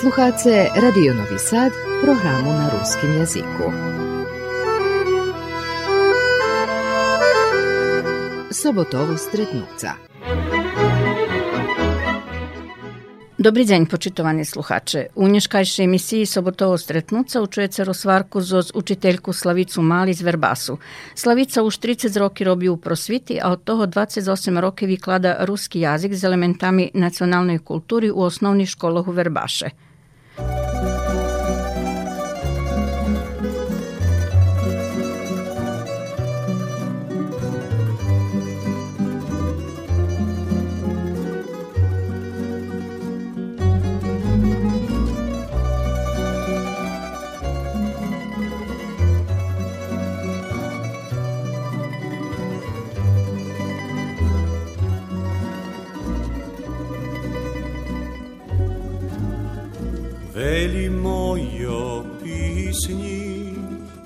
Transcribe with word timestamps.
Slušate 0.00 0.68
Radio 0.74 1.14
Novi 1.14 1.38
Sad, 1.38 1.72
programu 2.02 2.52
na 2.52 2.70
ruskom 2.78 3.12
jeziku. 3.18 3.72
Sobotovo 8.50 9.16
stretnuca. 9.16 9.92
Dobri 13.38 13.64
deň, 13.64 13.86
počitovani 13.86 14.44
sluhače. 14.44 15.06
U 15.14 15.28
nješkajšej 15.28 15.84
emisiji 15.84 16.26
Sobotovo 16.26 16.78
stretnuca 16.78 17.42
učujete 17.42 17.84
rozvarku 17.84 18.40
z 18.40 18.62
učiteljku 18.74 19.32
Slavicu 19.32 19.82
Mali 19.82 20.14
z 20.14 20.22
Verbasu. 20.22 20.78
Slavica 21.14 21.62
už 21.62 21.78
30 21.78 22.18
roki 22.18 22.44
robi 22.44 22.68
u 22.68 22.76
prosviti, 22.76 23.40
a 23.42 23.50
od 23.50 23.64
toho 23.64 23.86
28 23.86 24.60
roki 24.60 24.86
vyklada 24.86 25.36
ruski 25.44 25.80
jazik 25.80 26.14
s 26.14 26.24
elementami 26.24 26.90
nacionalnoj 26.94 27.58
kulturi 27.58 28.10
u 28.10 28.22
osnovnih 28.22 28.68
školah 28.68 29.08
u 29.08 29.12
Verbaše. 29.12 29.87
Veli 60.58 60.90
mojo 60.90 62.02
písni 62.18 63.54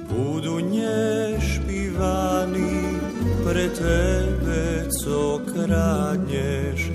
budu 0.05 0.61
nešpívani 0.61 1.49
pre 3.41 3.73
tebe, 3.73 4.85
co 5.01 5.41
krádneš, 5.49 6.93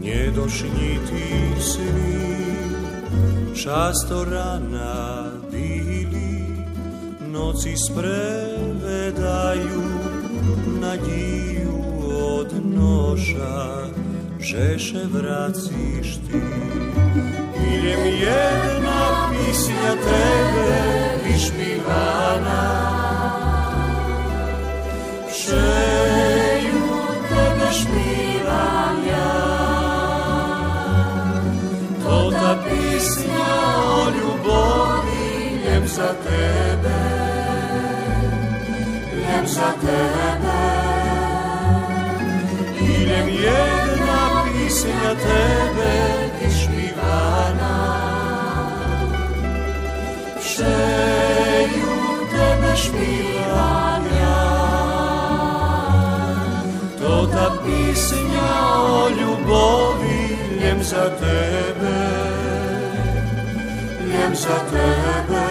nedošnitý 0.00 1.28
sny. 1.60 2.16
Často 3.52 4.24
rana 4.24 5.28
bíli, 5.52 6.64
noci 7.28 7.76
sprevedajú 7.76 9.84
nadiju 10.80 11.76
od 12.08 12.56
noža, 12.56 13.92
že 14.40 14.80
še 14.80 15.04
vracíš 15.12 16.24
ty. 16.24 16.40
Idem 17.54 18.02
jedna 18.02 19.30
písňa 19.30 19.92
tebe 20.02 20.74
vyšpívaná. 21.22 22.66
Všeju 25.30 26.88
tebe 27.30 27.68
špívam 27.70 28.96
ja. 29.06 29.34
To 32.02 32.34
ta 32.34 32.52
písňa 32.66 33.52
o 33.86 34.02
ľubovi, 34.10 35.30
jem 35.62 35.84
za 35.86 36.10
tebe, 36.26 37.00
jem 39.14 39.46
za 39.46 39.70
tebe. 39.78 40.62
Idem 42.82 43.28
jedna 43.30 44.22
písňa 44.50 45.10
tebe 45.22 45.92
vyšpívaná. 46.42 47.43
Všeju 50.54 51.94
tebe 52.30 52.72
ja. 54.06 54.42
To 56.94 57.26
ta 57.26 57.58
písňa 57.58 58.54
o 58.86 59.10
ľubovi, 59.10 60.22
jem 60.62 60.78
za 60.78 61.10
tebe, 61.18 61.98
jem 64.06 64.30
za 64.30 64.58
tebe, 64.70 65.46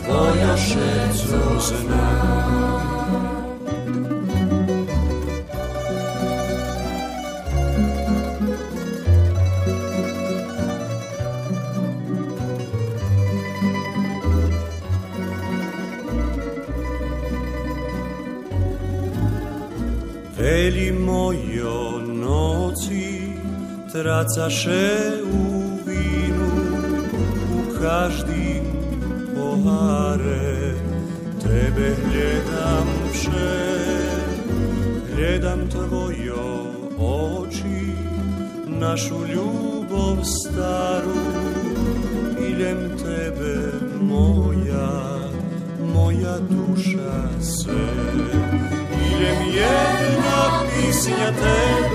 tvoja 0.00 0.52
všetko 0.56 1.60
znam. 1.60 2.75
Tracaše 24.06 24.88
u 25.32 25.42
vinu 25.86 26.50
u 27.58 27.78
každým 27.80 28.64
pohare 29.34 30.74
tebe 31.42 31.94
gledam 32.04 32.88
vše 33.12 33.56
gledam 35.14 35.70
tvojo 35.70 36.66
oči 36.98 37.82
našu 38.66 39.26
ljubov 39.34 40.16
staru. 40.24 41.26
Idem 42.50 42.78
tebe 42.98 43.72
moja 44.00 45.18
moja 45.94 46.38
duša 46.38 47.40
sve 47.40 47.86
idem 49.10 49.40
jedna 49.54 50.62
písňa 50.62 51.26
tebe 51.26 51.85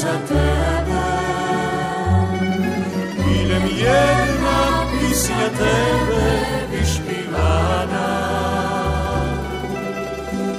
za 0.00 0.16
tebe. 0.24 1.04
Idem 3.20 3.64
jedna 3.68 4.60
písňa 4.88 5.48
tebe 5.60 6.24
vyšpívaná. 6.72 8.12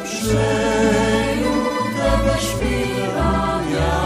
Všeju 0.06 1.58
tebe 1.98 2.36
špívam 2.38 3.64
ja. 3.74 4.02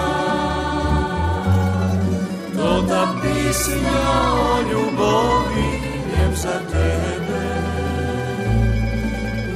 To 2.56 2.70
ta 2.88 3.04
písňa 3.20 4.08
o 4.40 4.52
ľubovi, 4.72 5.72
jem 6.16 6.32
za 6.32 6.58
tebe, 6.72 7.44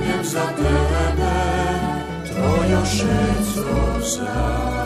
jem 0.04 0.24
za 0.28 0.46
tebe, 0.60 1.40
tvojo 2.28 2.80
všetko 2.84 3.80
znam. 4.04 4.79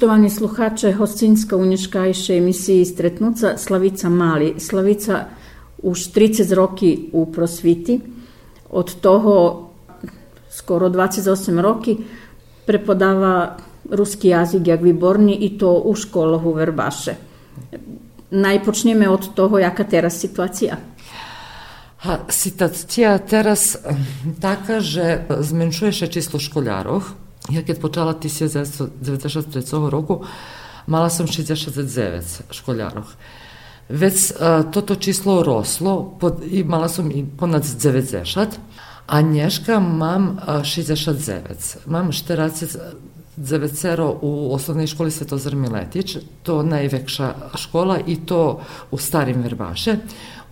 poštovani 0.00 0.30
sluhače 0.30 0.92
Hostinska 0.92 1.56
unješkajše 1.56 2.36
emisiji 2.36 2.84
Stretnuca 2.84 3.56
Slavica 3.56 4.08
Mali. 4.08 4.54
Slavica 4.58 5.24
už 5.82 5.98
30 6.14 6.54
roki 6.54 7.10
u 7.12 7.26
prosviti, 7.32 8.00
od 8.70 8.94
toho 8.94 9.68
skoro 10.50 10.88
28 10.88 11.60
roki 11.60 11.96
prepodava 12.66 13.56
ruski 13.90 14.28
jazyk 14.28 14.66
jak 14.66 14.82
viborni 14.82 15.34
i 15.34 15.58
to 15.58 15.72
u 15.84 15.94
školah 15.94 16.40
Verbaše. 16.54 17.14
Najpočnjeme 18.30 19.08
od 19.08 19.34
toho 19.34 19.58
jaka 19.58 19.84
teraz 19.84 20.16
situacija. 20.20 20.76
A 22.04 22.18
situacija 22.28 23.18
teraz 23.18 23.78
taka, 24.40 24.80
że 24.80 25.24
zmniejszuje 25.40 25.92
się 25.92 26.08
číslo 26.08 26.38
školjárov, 26.40 27.04
школярів. 27.50 27.56
Я 27.56 27.62
keď 27.62 27.80
почала 27.80 28.14
1993 28.14 29.90
року, 29.90 30.24
мала 30.86 31.10
sam 31.10 31.26
69 31.26 32.40
školjárov. 32.50 33.04
Već 33.88 34.32
uh, 34.32 34.70
toto 34.70 34.96
číslo 34.96 35.42
roslo, 35.42 36.14
pod, 36.20 36.42
imala 36.50 36.88
sam 36.88 37.10
i 37.10 37.26
ponad 37.38 37.64
90, 37.64 38.46
a 39.06 39.20
nješka 39.20 39.80
mam 39.80 40.38
uh, 40.38 40.62
69. 40.62 41.86
Mam 41.86 42.12
40 42.12 42.78
dzevecero 43.36 44.18
u 44.22 44.54
osnovnoj 44.54 44.86
školi 44.86 45.10
Svetozar 45.10 45.54
Miletić, 45.54 46.16
to 46.42 46.62
najvekša 46.62 47.34
škola 47.54 47.98
i 48.06 48.16
to 48.16 48.60
u 48.90 48.98
starim 48.98 49.42
Verbaše. 49.42 49.96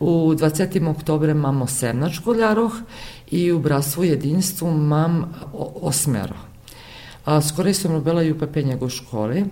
U 0.01 0.35
20. 0.35 0.91
oktobre 0.91 1.35
mam 1.35 1.63
osemnač 1.63 2.15
školjaroh 2.15 2.73
i 3.31 3.53
u 3.53 3.59
Bratstvu 3.59 4.05
jedinstvu 4.05 4.71
mam 4.71 5.35
osmero. 5.83 6.48
A, 7.29 7.41
skoro 7.41 7.75
sam 7.75 7.93
robila 7.93 8.23
i 8.23 8.33
u 8.33 8.39
Pepenjegu 8.39 8.87
u 8.87 8.89
školi, 8.89 9.45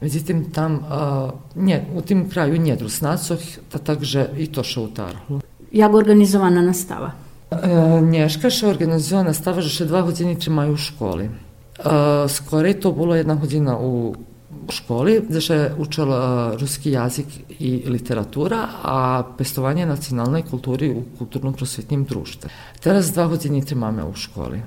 međutim 0.00 0.50
tam, 0.52 0.80
a, 0.88 1.30
nje, 1.56 1.84
u 1.94 2.00
tim 2.00 2.28
kraju 2.30 2.56
nje 2.56 2.76
drusnacoh, 2.76 3.38
ta 3.72 3.78
takže 3.78 4.28
i 4.38 4.46
to 4.46 4.62
še 4.62 4.80
u 4.80 4.88
Tarhu. 4.88 5.40
Jak 5.72 5.94
organizowana 5.94 6.62
nastawa? 6.62 7.10
E, 7.50 8.00
Nješka 8.02 8.50
še 8.50 8.68
organizovana 8.70 9.34
stava, 9.34 9.64
že 9.66 9.86
dva 9.90 10.04
hodiny 10.06 10.38
majú 10.46 10.76
v 10.76 10.84
školi. 10.84 11.26
E, 11.26 11.32
skorej 12.30 12.78
to 12.78 12.94
bolo 12.94 13.18
jedna 13.18 13.34
hodina 13.34 13.74
u 13.82 14.14
školi, 14.70 15.18
gde 15.26 15.42
še 15.42 15.58
učil 15.78 16.14
e, 16.14 16.20
ruski 16.62 16.94
jazik 16.94 17.34
i 17.58 17.82
literatura, 17.90 18.62
a 18.82 19.24
pestovanje 19.38 19.90
nacionalnej 19.90 20.46
kulturi 20.46 20.92
u 20.94 21.02
kulturno-prosvetnim 21.18 22.06
društvu. 22.06 22.54
Teraz 22.78 23.10
dva 23.10 23.26
hodiny 23.26 23.66
máme 23.74 24.06
u 24.06 24.14
školi 24.14 24.62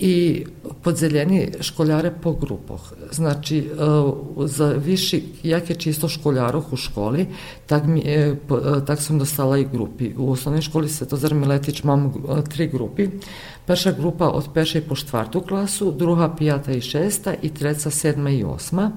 i 0.00 0.44
podzeljeni 0.82 1.52
školjare 1.60 2.12
po 2.22 2.32
grupoh. 2.32 2.92
Znači, 3.12 3.58
e, 3.58 3.64
za 4.46 4.68
viši, 4.68 5.24
jak 5.42 5.70
je 5.70 5.76
čisto 5.76 6.08
školjaroh 6.08 6.72
u 6.72 6.76
školi, 6.76 7.26
tak, 7.66 7.86
mi, 7.86 8.02
e, 8.06 8.36
tak 8.86 9.02
sam 9.02 9.18
dostala 9.18 9.58
i 9.58 9.68
grupi. 9.72 10.12
U 10.16 10.30
osnovnoj 10.30 10.62
školi 10.62 10.88
Svetozar 10.88 11.34
Miletić 11.34 11.82
mam 11.82 12.06
e, 12.06 12.42
tri 12.44 12.68
grupi. 12.68 13.08
Prša 13.66 13.92
grupa 13.92 14.28
od 14.28 14.48
peše 14.54 14.80
po 14.80 14.94
štvrtu 14.94 15.40
klasu, 15.40 15.92
druga 15.92 16.34
pijata 16.38 16.72
i 16.72 16.80
šesta 16.80 17.34
i 17.42 17.48
treća 17.48 17.90
sedma 17.90 18.30
i 18.30 18.44
osma. 18.44 18.92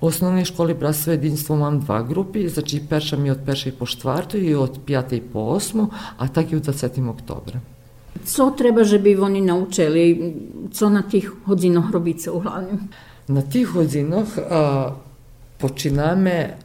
U 0.00 0.06
osnovnoj 0.06 0.44
školi 0.44 0.74
Bratstvo 0.74 1.12
jedinstvo 1.12 1.56
mam 1.56 1.80
dva 1.80 2.02
grupi, 2.02 2.48
znači 2.48 2.82
perša 2.88 3.16
mi 3.16 3.30
od 3.30 3.38
peše 3.46 3.72
po 3.72 3.86
štvrtu 3.86 4.38
i 4.38 4.54
od 4.54 4.78
pijate 4.86 5.16
i 5.16 5.20
po 5.20 5.38
osmu, 5.38 5.88
a 6.18 6.28
tak 6.28 6.52
i 6.52 6.56
u 6.56 6.60
20. 6.60 7.08
oktobra. 7.08 7.73
Co 8.25 8.51
treba, 8.51 8.83
żeby 8.83 9.21
oni 9.21 9.41
nauczyli? 9.41 10.33
Co 10.71 10.89
na 10.89 11.03
tych 11.03 11.43
godzinach 11.47 11.91
robicie 11.91 12.31
uglavnom? 12.31 12.87
Na 13.29 13.41
tih 13.41 13.67
godzinah 13.73 14.27
a, 14.51 14.91
počiname 15.57 16.57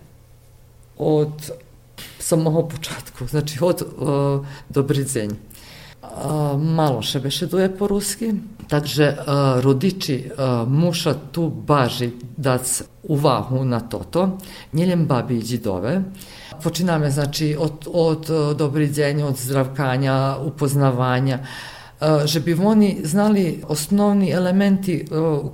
od 0.99 1.50
samого 2.19 2.62
початку, 2.62 3.26
znači 3.26 3.58
od 3.61 3.82
a, 3.82 3.85
dobry 4.70 5.05
dzień. 5.05 5.31
A, 6.02 6.56
malo 6.56 7.02
še 7.02 7.20
bešeduje 7.20 7.69
po 7.79 7.87
ruski, 7.87 8.32
takže 8.69 9.12
a, 9.12 9.61
rodiči 9.61 10.31
a, 10.37 10.64
muša 10.69 11.14
tu 11.32 11.49
baži 11.49 12.11
dac 12.37 12.82
uvahu 13.02 13.64
na 13.64 13.81
toto, 13.81 14.38
njeljem 14.73 15.06
babi 15.06 15.38
i 15.38 15.43
džidove, 15.43 16.02
Počinamy 16.63 17.11
znači 17.11 17.56
od, 17.59 17.88
od 17.94 18.27
dobridzenja, 18.57 19.25
od 19.25 19.38
zdravkanja, 19.38 20.38
upoznavanja, 20.44 21.39
żeby 22.25 22.57
oni 22.63 22.97
znali 23.03 23.61
osnovni 23.67 24.31
elementi 24.31 25.06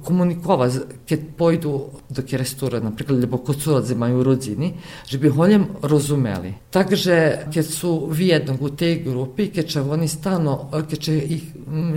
komunikova, 0.03 0.69
kad 1.09 1.19
pojdu 1.37 1.85
do 2.09 2.21
kerestura, 2.21 2.79
napríklad, 2.79 3.19
lebo 3.19 3.37
kod 3.37 3.61
suradze 3.61 3.95
majú 3.95 4.23
rodiny, 4.23 4.73
żeby 5.09 5.29
holjem 5.29 5.65
rozumeli. 5.81 6.53
Takže, 6.69 7.45
kad 7.53 7.65
su 7.65 8.07
v 8.09 8.21
jednog 8.21 8.61
u 8.61 8.69
tej 8.69 9.03
grupi, 9.03 9.47
kad 9.47 9.65
će 9.65 9.81
oni 9.81 10.07
stalno, 10.07 10.69
kad 10.71 10.99
će 10.99 11.17
ih, 11.17 11.43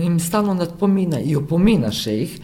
im 0.00 0.20
stalno 0.20 0.54
nadpomina 0.54 1.20
i 1.20 1.36
opominaše 1.36 2.22
ih, 2.22 2.40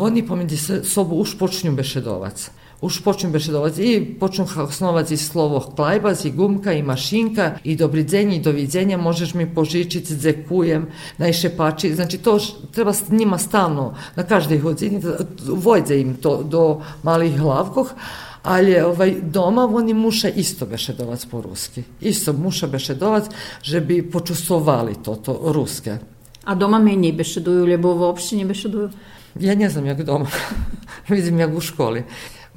oni 0.00 0.26
pomedi 0.26 0.56
se 0.56 0.84
sobu 0.84 1.16
už 1.16 1.38
počnju 1.38 1.72
bešedovac 1.72 2.50
už 2.80 3.00
počnem 3.00 3.32
bešedovať 3.32 3.74
i 3.80 3.90
počnem 4.20 4.44
osnovať 4.44 5.10
i 5.10 5.16
slovo 5.16 5.60
klajbaz 5.60 6.24
i 6.24 6.30
gumka 6.30 6.72
i 6.72 6.82
mašinka 6.82 7.58
i 7.64 7.76
dobridzenje 7.76 8.36
i 8.36 8.44
doviđenja 8.44 8.96
možeš 8.96 9.34
mi 9.34 9.48
požičiti, 9.54 10.16
dzekujem, 10.16 10.86
najšepači, 11.18 11.94
znači 11.94 12.18
to 12.18 12.38
treba 12.72 12.92
s 12.92 13.08
njima 13.08 13.38
stalno 13.38 13.94
na 14.16 14.22
každej 14.22 14.58
hodini, 14.58 15.02
vojde 15.48 16.00
im 16.00 16.16
to 16.16 16.42
do 16.42 16.82
malih 17.02 17.40
hlavkoh, 17.40 17.94
ali 18.42 18.80
ovaj, 18.80 19.14
doma 19.22 19.64
oni 19.64 19.94
muša 19.94 20.28
isto 20.28 20.66
bešedovac 20.66 21.26
po 21.26 21.40
ruski. 21.40 21.82
Isto 22.00 22.32
muša 22.32 22.66
bešedovac, 22.66 23.24
že 23.62 23.80
bi 23.80 24.04
počustovali 24.10 24.94
to, 25.02 25.16
to 25.16 25.40
ruske. 25.52 25.98
A 26.44 26.54
doma 26.54 26.78
meni 26.78 27.12
bešeduju, 27.12 27.66
lebo 27.66 27.94
uopšte 27.94 28.36
ne 28.36 28.44
bešeduju? 28.44 28.90
Ja 29.40 29.54
ne 29.54 29.70
znam 29.70 29.86
jak 29.86 30.02
doma. 30.02 30.26
Vidim 31.08 31.40
jak 31.40 31.56
u 31.56 31.60
školi 31.60 32.04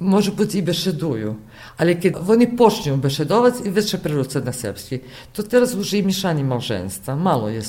može 0.00 0.32
biti 0.32 0.58
i 0.58 0.62
bešeduju. 0.62 1.34
Ali 1.76 2.00
kad 2.00 2.30
oni 2.30 2.56
počinju 2.56 2.96
bešedovac 2.96 3.54
i 3.64 3.70
već 3.70 3.96
preruca 4.02 4.40
na 4.40 4.52
srpski. 4.52 5.00
To 5.32 5.42
teraz 5.42 5.74
už 5.74 5.92
i 5.92 6.02
mišani 6.02 6.44
malženstva. 6.44 7.16
Malo 7.16 7.48
je 7.48 7.62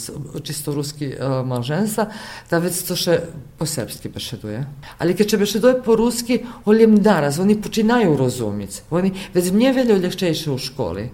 čisto 0.44 0.74
ruski 0.74 1.08
uh, 1.08 1.48
malženstva, 1.48 2.08
da 2.50 2.58
već 2.58 2.82
to 2.88 2.96
še 2.96 3.20
po 3.58 3.66
srpski 3.66 4.10
bešeduje. 4.10 4.66
Ali 4.98 5.16
kad 5.16 5.28
će 5.28 5.38
bešeduje 5.38 5.84
po 5.84 5.96
ruski, 5.96 6.40
oljem 6.66 6.98
daraz, 7.04 7.40
oni 7.40 7.62
počinaju 7.62 8.18
rozumic. 8.18 8.82
Oni 8.90 9.12
već 9.34 9.52
mnje 9.52 9.74
veljo 9.74 9.98
ljehčejše 9.98 10.52
u 10.52 10.58
školi. 10.58 11.10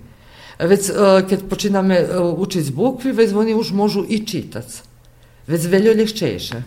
Već 0.59 0.89
uh, 0.89 0.95
kad 1.29 1.49
počiname 1.49 2.01
uh, 2.03 2.39
učiti 2.39 2.71
bukvi, 2.71 3.11
već 3.11 3.33
oni 3.33 3.55
už 3.55 3.71
možu 3.71 4.05
i 4.09 4.25
čitac. 4.25 4.81
Već 5.47 5.65
veljo 5.65 5.93
ljehčejše. 5.93 6.63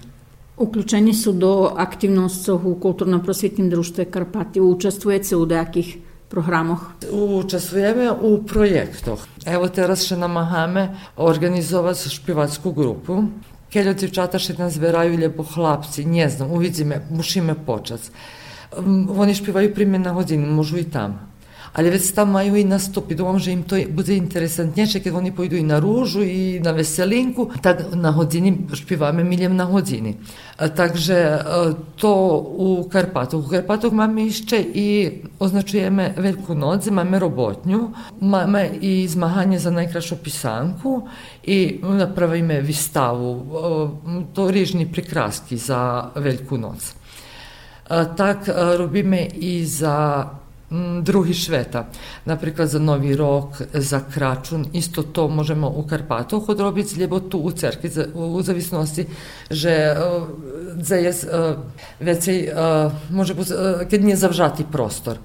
Uključeni 0.61 1.15
su 1.15 1.33
do 1.33 1.73
aktivnosti 1.77 2.51
u 2.51 2.75
kulturno-prosvjetnim 2.81 3.71
društve 3.71 4.05
Karpati. 4.05 4.61
Učestvujete 4.61 5.37
u 5.37 5.47
nejakých 5.47 5.97
programoch? 6.29 6.81
Učestvujeme 7.13 8.11
u 8.13 8.43
projektoch. 8.45 9.25
Evo 9.47 9.69
teraz 9.69 10.05
še 10.05 10.19
namahame 10.21 10.85
organizovati 11.17 12.13
špivacku 12.13 12.73
grupu. 12.73 13.23
Keljo 13.73 13.95
djevčata 13.95 14.39
še 14.39 14.59
nas 14.59 14.77
zbieraju 14.77 15.17
lijepo 15.17 15.47
hlapci, 15.55 16.05
ne 16.05 16.29
znam, 16.29 16.53
uvidíme, 16.53 17.01
musimy 17.11 17.55
počać. 17.55 18.11
Oni 19.17 19.35
špivaju 19.35 19.75
primjer 19.75 20.01
na 20.01 20.13
godinu, 20.13 20.47
možu 20.47 20.79
i 20.79 20.85
tam 20.85 21.30
ali 21.75 21.91
već 21.91 22.13
tam 22.13 22.35
majú 22.35 22.57
i 22.59 22.65
nastupi. 22.65 23.15
Думам, 23.15 23.39
že 23.39 23.55
im 23.55 23.63
to 23.63 23.79
bude 23.91 24.11
interesantnejšie, 24.11 25.01
keď 25.01 25.13
oni 25.15 25.31
pôjdu 25.31 25.55
i 25.55 25.63
na 25.63 25.79
rúžu, 25.79 26.23
i 26.23 26.59
na 26.59 26.75
veselinku, 26.75 27.55
tak 27.63 27.95
na 27.95 28.11
hodiny 28.11 28.67
špívame 28.75 29.23
miliem 29.23 29.55
na 29.55 29.65
hodiny. 29.71 30.19
Takže 30.59 31.47
to 31.95 32.13
u 32.59 32.91
Karpatoch. 32.91 33.47
U 33.47 33.51
Karpatoch 33.51 33.95
máme 33.95 34.27
ešte 34.27 34.59
i 34.59 35.21
označujeme 35.39 36.19
Veľkú 36.19 36.59
noc, 36.59 36.91
máme 36.91 37.23
robotnju, 37.23 37.81
máme 38.19 38.81
i 38.83 39.07
zmahanie 39.07 39.63
za 39.63 39.71
najkrašu 39.71 40.19
pisanku 40.19 41.07
i 41.47 41.79
napravíme 41.81 42.61
výstavu, 42.67 43.31
to 44.35 44.51
rižni 44.51 44.91
prikrasky 44.91 45.55
za 45.55 46.11
Veľkú 46.19 46.59
noc. 46.59 46.83
Tak 47.91 48.47
robíme 48.79 49.27
i 49.39 49.63
za 49.67 50.27
drugi 51.03 51.35
šveta. 51.35 51.91
Napríklad 52.25 52.69
za 52.69 52.79
Nový 52.79 53.19
rok, 53.19 53.59
za 53.75 54.01
Kračun, 54.01 54.71
isto 54.73 55.03
to 55.03 55.29
možemo 55.29 55.67
u 55.67 55.83
Karpatoch 55.83 56.49
odrobiť, 56.49 56.95
lebo 56.99 57.21
tu 57.21 57.39
u 57.43 57.51
cerkvi, 57.51 57.91
u 58.15 58.43
zavisnosti, 58.43 59.07
že 59.51 59.95
za 60.79 60.97
je 60.97 61.13
vecej, 62.01 62.39
može 63.11 63.35
keď 63.91 64.01
nie 64.03 64.17
zavžati 64.17 64.65
prostor. 64.71 65.19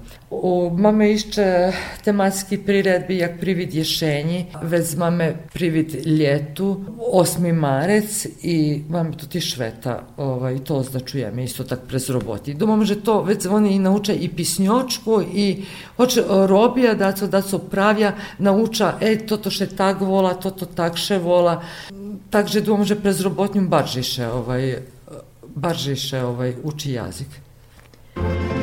Mamy 0.76 1.08
jeszcze 1.08 1.72
tematski 2.04 2.58
priredbi 2.58 3.16
jak 3.16 3.38
privid 3.38 3.74
ješenji, 3.74 4.46
već 4.62 4.94
mamy 4.94 5.36
privid 5.52 6.06
ljetu, 6.06 6.84
8. 7.12 7.52
marec 7.52 8.26
i 8.42 8.82
mamy 8.88 9.16
tu 9.16 9.26
ti 9.26 9.40
šveta, 9.40 10.02
ovaj, 10.16 10.58
to 10.58 10.76
označujeme 10.76 11.44
isto 11.44 11.64
tak 11.64 11.80
prez 11.80 12.10
roboti. 12.10 12.54
Думам, 12.54 12.84
že 12.84 13.02
to 13.02 13.22
već 13.22 13.46
oni 13.46 13.74
i 13.74 13.78
nauče 13.78 14.14
i 14.14 14.28
pisnjočku 14.28 15.22
i 15.34 15.62
hoće 15.96 16.24
robija 16.28 16.94
da 16.94 17.12
co, 17.12 17.26
da 17.26 17.42
co 17.42 17.58
pravja 17.58 18.12
nauča, 18.38 18.94
e, 19.00 19.26
toto 19.26 19.50
še 19.50 19.66
tak 19.66 20.00
vola, 20.00 20.34
toto 20.34 20.66
tak 20.66 20.96
še 20.96 21.18
vola. 21.18 21.62
Takže 22.30 22.60
думам, 22.60 22.84
že 22.84 22.98
prez 22.98 23.20
robotnju 23.20 23.68
baržiše, 23.68 24.26
ovaj, 24.26 24.78
baržiše 25.54 26.22
ovaj, 26.22 26.54
uči 26.62 26.92
jazik. 26.92 27.28
Poszwycujesz 28.16 28.50
mej 28.50 28.55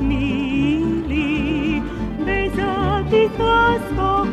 милі, 0.00 1.82
де 2.18 2.48
взяти 2.48 3.30
казка 3.38 4.26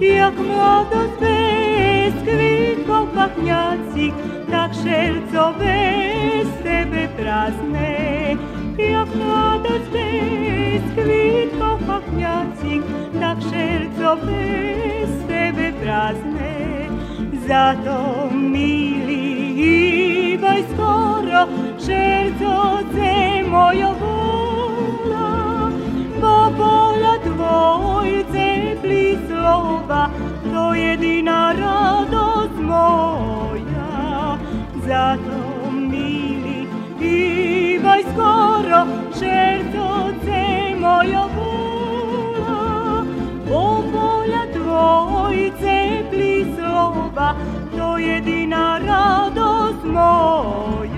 як 0.00 0.38
младость 0.38 1.18
квітка 2.24 3.00
в 3.00 3.14
пахняці, 3.14 4.12
так 4.50 4.74
шерцове 4.74 5.94
з 6.44 6.48
тебе 6.62 7.08
прасне, 7.16 8.36
як 8.78 9.08
молодость 9.16 9.92
без, 9.92 10.82
в 11.58 11.78
пахняці, 11.86 12.82
так 13.20 13.38
шерцове 13.40 14.76
з 15.06 15.24
тебе 15.28 15.72
празне, 15.82 16.88
зато 17.46 18.30
милі, 18.32 20.38
бай 20.42 20.64
скоро, 20.74 21.46
šerco 21.86 22.78
te 22.92 23.42
mojo 23.48 23.94
vola, 24.00 25.70
bo 26.20 26.34
volja 26.58 27.14
tvoj 27.24 28.24
tepli 28.32 29.18
slova, 29.26 30.10
to 30.44 30.74
jedina 30.74 31.52
radost 31.52 32.58
moja. 32.60 34.38
Zato, 34.86 35.70
mili, 35.72 36.68
ibaj 37.00 38.02
skoro, 38.12 38.84
šerco 39.18 40.12
te 40.24 40.74
mojo 40.80 41.24
vola, 41.36 43.04
bo 43.48 43.64
volja 43.92 44.44
tvoj 44.52 45.52
tepli 45.60 46.46
slova, 46.56 47.34
to 47.76 47.98
jedina 47.98 48.78
radost 48.78 49.84
moja. 49.84 50.89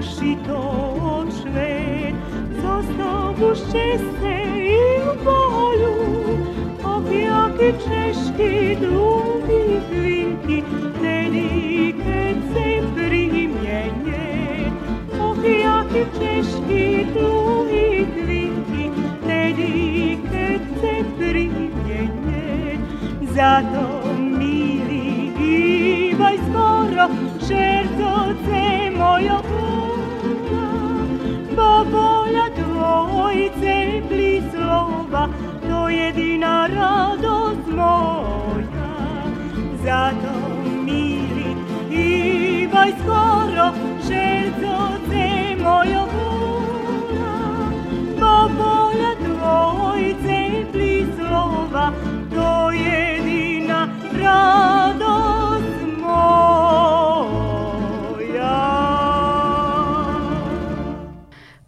Najkraši 0.00 0.36
to 0.46 1.26
svet, 1.30 2.14
zostavu 2.62 3.52
šťastie 3.54 4.36
i 4.56 4.80
u 5.04 5.12
bolu. 5.24 5.96
Och, 6.84 7.12
jakie 7.12 7.72
češky 7.84 8.76
długi 8.80 9.80
chwilki, 9.90 10.64
tedy 11.00 11.92
keď 11.92 12.36
se 12.52 12.68
primienie. 12.96 14.72
Och, 15.20 15.44
jakie 15.44 16.04
češky 16.16 17.06
długi 17.12 18.06
chwilki, 18.16 18.84
tedy 19.26 20.16
keď 20.32 20.62
se 20.80 20.94
primienie. 21.20 22.80
Zato, 23.36 23.99
tepli 34.00 34.42
slova, 34.50 35.28
to 35.68 35.88
jedina 35.88 36.66
radost 36.66 37.66
moja. 37.66 38.90
Zato, 39.84 40.34
mili, 40.84 41.56
ibaj 41.90 42.92
skoro, 43.02 43.72
šerco 44.06 44.76
te 45.10 45.56
mojo 45.62 46.06
vola, 46.12 47.36
bo 48.20 48.34
volja 48.58 49.12
tvoj 49.24 50.14
tepli 50.24 51.06
slova, 51.16 51.92
to 52.34 52.70
jedina 52.70 53.88
radost 54.12 54.79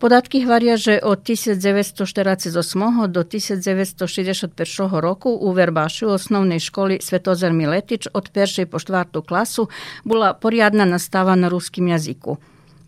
Podatky 0.03 0.43
hovoria, 0.43 0.75
že 0.75 0.99
od 0.99 1.23
1948 1.23 3.07
do 3.07 3.23
1961 3.23 4.99
roku 4.99 5.31
u 5.31 5.55
verbašu 5.55 6.11
osnovnej 6.11 6.59
školy 6.59 6.99
Svetozar 6.99 7.55
Miletić 7.55 8.11
od 8.11 8.27
1. 8.35 8.67
po 8.67 8.83
4. 8.83 9.23
klasu 9.23 9.71
bola 10.03 10.35
poriadna 10.35 10.85
nastava 10.85 11.39
na 11.39 11.47
ruskim 11.47 11.87
jazyku 11.89 12.37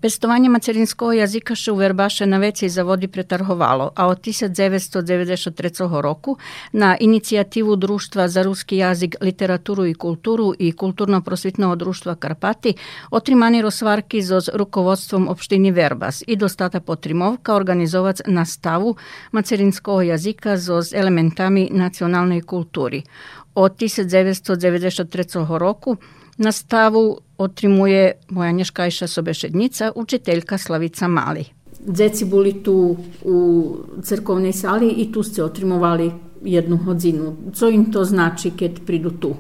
Pestovanje 0.04 0.50
materinskого 0.52 1.14
jazika 1.16 1.54
še 1.56 1.72
u 1.72 1.78
Verbaše 1.78 2.26
na 2.28 2.36
veci 2.36 2.68
zavodi 2.68 3.08
pretarhovalo, 3.08 3.86
a 3.96 4.06
od 4.12 4.18
1993 4.20 6.00
roku 6.04 6.34
na 6.72 6.90
inicijativu 7.00 7.76
Društva 7.76 8.26
za 8.28 8.42
ruski 8.42 8.76
jazik, 8.76 9.16
literaturu 9.20 9.86
i 9.86 9.94
kulturu 9.94 10.50
i 10.58 10.72
Kulturno-prosvitного 10.72 11.76
društva 11.76 12.14
Karpati 12.14 12.74
otrimani 13.10 13.62
rosvarki 13.62 14.20
zoz 14.22 14.50
rukovodstvom 14.54 15.28
opštini 15.28 15.72
Verbas 15.72 16.22
i 16.26 16.36
dostata 16.36 16.80
potrimovka 16.80 17.54
organizovac 17.54 18.20
nastavu 18.26 18.96
materinskого 19.32 20.02
jazika 20.02 20.56
zoz 20.56 20.92
elementami 20.94 21.70
nacionalnej 21.72 22.42
kulturi. 22.42 23.02
Od 23.54 23.76
1993 23.76 25.58
roku 25.58 25.96
Nastavu 26.38 27.18
otrimuje 27.38 28.12
moja 28.28 28.50
nješkajša 28.50 29.06
sobešednica, 29.06 29.92
učiteljka 29.94 30.58
Slavica 30.58 31.08
Mali. 31.08 31.44
Dzeci 31.86 32.24
boli 32.24 32.62
tu 32.62 32.96
u 33.24 33.68
crkovnej 34.02 34.52
sali 34.52 34.88
i 34.88 35.12
tu 35.12 35.22
ste 35.22 35.44
otrimovali 35.44 36.12
jednu 36.42 36.76
hodzinu. 36.76 37.36
Co 37.54 37.68
im 37.68 37.92
to 37.92 38.04
znači 38.04 38.50
kad 38.50 38.70
pridu 38.86 39.10
tu? 39.10 39.34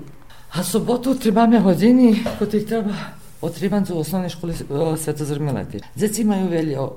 A 0.52 0.62
sobotu 0.62 1.10
otrimame 1.10 1.60
hodini, 1.60 2.24
kot 2.38 2.54
ih 2.54 2.66
treba 2.66 2.94
otriman 3.40 3.86
u 3.92 3.98
osnovnoj 3.98 4.28
školi 4.28 4.54
Svetozar 4.96 5.40
Miletić. 5.40 5.82
Dzeci 5.96 6.22
imaju 6.22 6.48
veljo 6.48 6.92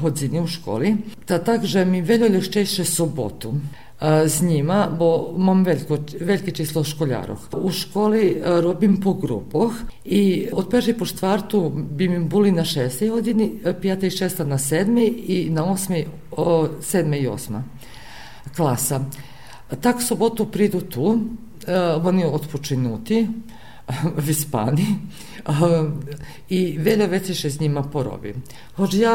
hodzini 0.00 0.40
u 0.40 0.46
školi, 0.46 0.96
ta 1.26 1.38
tak, 1.38 1.64
že 1.64 1.84
mi 1.84 2.02
veljo 2.02 2.28
leščejše 2.28 2.84
sobotu 2.84 3.54
z 4.26 4.42
njima, 4.42 4.88
bo 4.98 5.34
mam 5.36 5.64
veliko, 5.64 5.98
velike 6.20 6.50
číslo 6.50 6.84
školjarov. 6.84 7.38
U 7.52 7.70
školi 7.70 8.42
a, 8.44 8.60
robim 8.60 9.00
po 9.00 9.14
grupoh 9.14 9.72
i 10.04 10.48
od 10.52 10.68
peršej 10.68 10.98
po 10.98 11.04
štvrtú 11.04 11.70
bi 11.70 12.08
mi 12.08 12.18
boli 12.24 12.52
na 12.52 12.64
šestej 12.64 13.08
hodini, 13.08 13.50
a, 13.64 13.72
pijata 13.72 14.06
i 14.06 14.10
šesta 14.10 14.44
na 14.44 14.58
sedmi 14.58 15.06
i 15.06 15.50
na 15.50 15.64
osmi, 15.64 16.04
o, 16.30 16.68
sedme 16.80 17.18
i 17.18 17.28
osma 17.28 17.62
klasa. 18.56 19.00
Tak 19.80 20.02
sobotu 20.02 20.46
pridu 20.46 20.80
tu, 20.80 21.18
e, 21.66 21.80
oni 21.80 22.24
odpočinuti, 22.24 23.26
vyspani 24.16 24.86
i 26.48 26.60
veľa 26.80 27.06
vecí 27.12 27.36
še 27.36 27.52
s 27.52 27.60
nima 27.60 27.84
porobím. 27.84 28.40
Hoď 28.80 28.90
ja, 28.96 29.14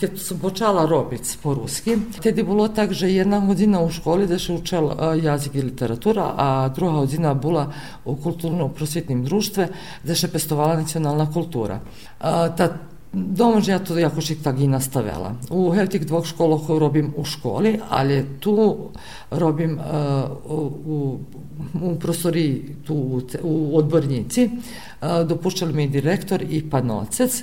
keď 0.00 0.16
som 0.16 0.40
počala 0.40 0.88
robiť 0.88 1.36
po 1.44 1.52
rusky, 1.52 2.08
tedy 2.16 2.40
bolo 2.40 2.72
tak, 2.72 2.96
že 2.96 3.12
jedna 3.12 3.44
hodina 3.44 3.84
u 3.84 3.92
školi 3.92 4.24
da 4.24 4.40
še 4.40 4.56
učel 4.56 4.96
jazik 5.20 5.60
i 5.60 5.66
literatura, 5.68 6.32
a 6.40 6.72
druga 6.72 7.04
hodina 7.04 7.36
bola 7.36 7.68
u 8.08 8.16
kulturno-prosvjetnim 8.16 9.20
društve 9.28 9.68
da 10.02 10.16
še 10.16 10.32
pestovala 10.32 10.80
nacionalna 10.80 11.28
kultura. 11.28 11.76
Ta 12.18 12.87
Domož 13.12 13.68
ja 13.68 13.78
to 13.78 13.96
jakož 13.98 14.32
tak 14.42 14.60
i 14.60 14.68
nastavljala. 14.68 15.34
U 15.50 15.72
tih 15.90 16.06
dvog 16.06 16.26
školah 16.26 16.68
robim 16.68 17.12
u 17.16 17.24
školi, 17.24 17.78
ali 17.88 18.24
tu 18.40 18.76
robim 19.30 19.78
uh, 19.78 19.84
e, 19.84 20.52
u, 20.52 21.18
u 21.82 21.94
prostoriji 21.98 22.76
tu 22.86 23.22
u, 23.42 23.76
odbornici. 23.76 24.44
Uh, 24.44 25.08
e, 25.08 25.24
dopuščali 25.24 25.72
mi 25.72 25.88
direktor 25.88 26.42
i 26.42 26.62
panocec. 26.70 27.42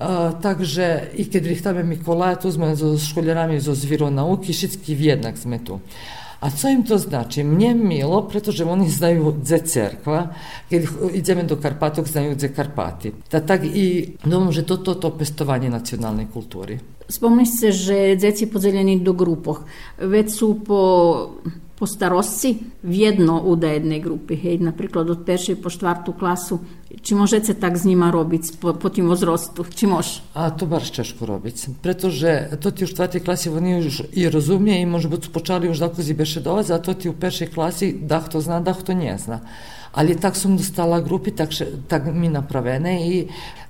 Uh, 0.00 0.06
e, 0.08 0.32
takže 0.42 1.10
i 1.14 1.30
kad 1.30 1.46
rihtame 1.46 1.82
Mikolaja, 1.82 2.36
tu 2.36 2.52
smo 2.52 2.74
za 2.74 2.98
školjarami 2.98 3.56
iz 3.56 3.68
ozviro 3.68 4.10
nauki, 4.10 4.52
šitski 4.52 4.94
vjednak 4.94 5.38
sme 5.38 5.58
tu. 5.64 5.74
Uh, 5.74 6.17
A 6.40 6.50
co 6.50 6.68
im 6.68 6.82
to 6.82 6.98
znači? 6.98 7.44
Mnje 7.44 7.74
milo, 7.74 8.22
pretože 8.28 8.64
oni 8.64 8.88
znaju 8.88 9.32
gdje 9.32 9.58
cerkva, 9.58 10.28
kad 10.70 10.82
ideme 11.14 11.42
do 11.42 11.56
Karpatok, 11.56 12.06
znaju 12.06 12.34
gdje 12.34 12.52
Karpati. 12.54 13.12
Da 13.30 13.40
tak 13.40 13.64
i 13.64 14.12
domam, 14.24 14.52
že 14.52 14.62
to, 14.62 14.76
to, 14.76 14.94
to 14.94 15.10
pestovanje 15.18 15.70
nacionalnej 15.70 16.26
kulturi. 16.32 16.78
Spomni 17.08 17.46
se, 17.46 17.72
že 17.72 18.16
djeci 18.16 18.46
podeljeni 18.46 19.00
do 19.00 19.12
grupoh. 19.12 19.64
Već 19.98 20.38
su 20.38 20.60
po 20.66 21.30
po 21.78 21.86
starostci 21.86 22.58
v 22.82 22.94
jedno 23.06 23.38
u 23.46 23.54
jednej 23.54 24.02
grupy, 24.02 24.34
hej, 24.34 24.58
napríklad 24.58 25.06
od 25.06 25.22
peršej 25.22 25.62
po 25.62 25.70
štvrtú 25.70 26.10
klasu. 26.10 26.58
Či 26.90 27.14
môžete 27.14 27.54
tak 27.54 27.78
s 27.78 27.86
nima 27.86 28.10
robiť 28.10 28.58
po, 28.58 28.74
po 28.74 28.90
tým 28.90 29.06
возрасту? 29.06 29.62
Či 29.62 29.86
môž? 29.86 30.18
A 30.34 30.50
to 30.50 30.66
baš 30.66 30.90
ťažko 30.90 31.22
robiť, 31.22 31.78
pretože 31.78 32.58
to 32.58 32.74
ti 32.74 32.82
u 32.82 32.90
štvrtej 32.90 33.22
klasi 33.22 33.46
oni 33.54 33.86
už 33.86 34.10
i 34.10 34.26
rozumije 34.26 34.82
i 34.82 34.90
može 34.90 35.06
biti 35.06 35.30
počali 35.30 35.70
už 35.70 35.78
tako 35.78 36.02
zibešedovať, 36.02 36.66
a 36.74 36.82
to 36.82 36.98
ti 36.98 37.06
u 37.06 37.14
peršej 37.14 37.54
klasi 37.54 37.94
da 37.94 38.18
to 38.18 38.42
zna, 38.42 38.58
da 38.58 38.74
to 38.74 38.92
ne 38.98 39.14
zna. 39.14 39.46
Ali 39.94 40.18
tak 40.18 40.36
som 40.36 40.58
dostala 40.58 41.00
grupi, 41.00 41.32
tak, 41.32 41.54
še, 41.54 41.86
tak 41.88 42.10
mi 42.12 42.28
napravene 42.28 42.92
i 43.08 43.14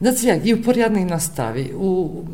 da 0.00 0.10
cvijak, 0.12 0.42
i 0.46 0.54
u 0.56 0.62
porjadnej 0.64 1.06
nastavi. 1.06 1.70
U, 1.76 1.90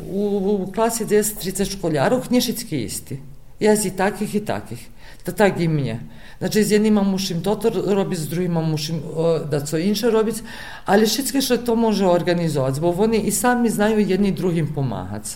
u, 0.09 0.23
u 0.63 0.71
klasi 0.71 1.05
10-30 1.05 1.77
školjarov 1.77 2.25
knjišicki 2.27 2.81
isti. 2.83 3.19
Jaz 3.59 3.85
i 3.85 3.93
takih 3.95 4.35
i 4.35 4.41
takih. 4.45 4.81
Та 5.25 5.31
так 5.31 5.57
і 5.59 5.67
мені. 5.67 5.99
Значить, 6.39 6.67
з 6.67 6.71
jednima 6.71 7.01
musim 7.03 7.41
toto 7.41 7.71
robiť, 7.71 8.19
s 8.19 8.27
druhima 8.27 8.61
musim 8.61 9.01
da 9.49 9.63
co 9.63 9.77
inše 9.77 10.11
robiť, 10.11 10.43
ali 10.85 11.07
všetko 11.07 11.41
što 11.41 11.57
to 11.57 11.75
može 11.75 12.05
organizovati, 12.07 12.79
bo 12.79 12.93
oni 12.97 13.17
i 13.17 13.31
sami 13.31 13.69
znaju 13.69 13.99
jedni 13.99 14.31
drugim 14.31 14.67
pomagati. 14.67 15.29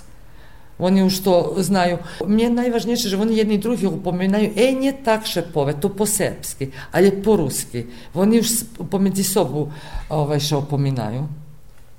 Oni 0.79 1.03
už 1.03 1.19
to 1.19 1.55
znaju. 1.57 1.97
Mně 2.27 2.43
je 2.43 2.49
najvažnejšie, 2.49 3.09
že 3.09 3.17
oni 3.17 3.37
jedni 3.37 3.57
drugi 3.57 3.87
upominaju, 3.87 4.51
e, 4.55 4.71
nie 4.71 4.93
tak 4.93 5.25
šepove, 5.25 5.73
to 5.73 5.89
po 5.89 6.05
srpski, 6.05 6.71
ali 6.91 7.11
po 7.11 7.35
ruski. 7.35 7.83
Oni 8.13 8.39
už 8.39 8.47
pomedzi 8.89 9.23
sobu 9.23 9.71
ovaj, 10.09 10.39
še 10.39 10.55
opominaju. 10.55 11.27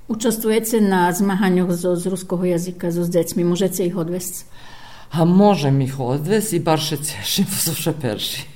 Učestvujete 0.09 0.81
na 0.81 1.13
zmahanjoch 1.13 1.77
zo, 1.77 1.93
z 1.95 2.09
ruského 2.09 2.41
jazyka 2.45 2.89
so 2.89 3.05
s 3.05 3.09
deťmi, 3.13 3.45
môžete 3.45 3.85
ich 3.85 3.93
odvesť? 3.93 4.49
A 5.11 5.25
možem 5.25 5.81
ih 5.81 5.99
odvesti 5.99 6.55
i 6.55 6.63
bar 6.63 6.79
še 6.79 6.97
cešim, 7.03 7.49
še 7.83 7.93
perši. 8.01 8.47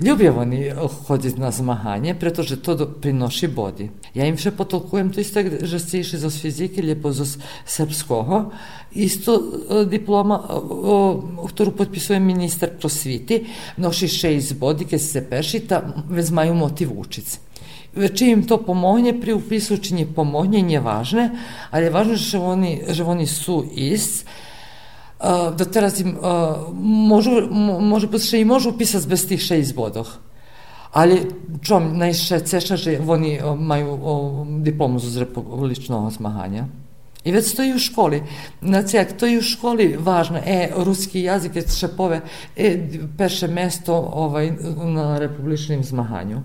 Ljubię 0.00 0.32
oni 0.32 0.64
chodzić 1.06 1.36
na 1.36 1.50
zmaganie, 1.50 2.14
pretože 2.14 2.56
to 2.56 2.86
prinosi 2.86 3.48
bodi. 3.48 3.90
Ja 4.14 4.24
im 4.26 4.38
še 4.40 4.50
potolkujem 4.56 5.12
to 5.12 5.20
isto, 5.20 5.44
že 5.44 5.78
ste 5.78 6.00
išli 6.00 6.18
zo 6.18 6.30
fiziki, 6.32 6.82
lijepo 6.82 7.12
zo 7.12 7.26
srpskoho. 7.68 8.50
Isto 8.96 9.36
diploma, 9.84 10.40
ktorú 11.52 11.76
potpisuje 11.76 12.18
minister 12.18 12.72
prosviti, 12.72 13.44
noši 13.76 14.08
šest 14.08 14.56
bodi, 14.58 14.88
keď 14.88 15.00
se 15.04 15.22
pešita, 15.22 15.82
već 16.08 16.32
maju 16.32 16.54
motiv 16.54 16.96
učić. 16.96 17.38
Či 17.92 18.32
im 18.32 18.46
to 18.48 18.56
pomogne 18.64 19.12
pri 19.20 19.36
upisu, 19.36 19.76
či 19.76 19.94
njih 19.94 20.14
pomogne, 20.16 20.62
nije 20.62 20.80
važne, 20.80 21.30
ali 21.70 21.86
je 21.86 21.90
važno, 21.90 22.16
že 22.16 22.38
oni, 22.38 22.72
že 22.88 23.04
oni 23.04 23.26
su 23.26 23.64
ist, 23.74 24.24
teraz 25.68 26.00
im 26.00 26.16
môžu, 26.80 27.44
môže 27.52 28.08
še 28.18 28.40
i 28.40 28.48
môžu 28.48 28.72
písať 28.72 29.04
bez 29.04 29.28
tých 29.28 29.44
6 29.44 29.76
bodov. 29.76 30.16
Ali 30.90 31.28
čo 31.62 31.78
najšće 31.78 32.40
ceša, 32.50 32.76
že 32.76 32.98
oni 32.98 33.38
majú 33.54 33.90
diplomu 34.64 34.98
z 34.98 35.22
republičnog 35.22 36.10
zmaganja. 36.10 36.66
I 37.24 37.32
već 37.32 37.54
to 37.54 37.62
i 37.62 37.74
u 37.74 37.78
školi. 37.78 38.22
Znači, 38.62 38.96
jak 38.96 39.12
to 39.12 39.26
i 39.26 39.38
u 39.38 39.42
školi 39.42 39.96
važno, 40.00 40.38
e, 40.46 40.70
ruski 40.76 41.22
jazik 41.22 41.56
je 41.56 41.68
šepove, 41.68 42.20
e, 42.56 42.88
peše 43.18 43.48
mesto 43.48 44.10
ovaj, 44.12 44.52
na 44.84 45.18
republičnim 45.18 45.84
zmaganju. 45.84 46.40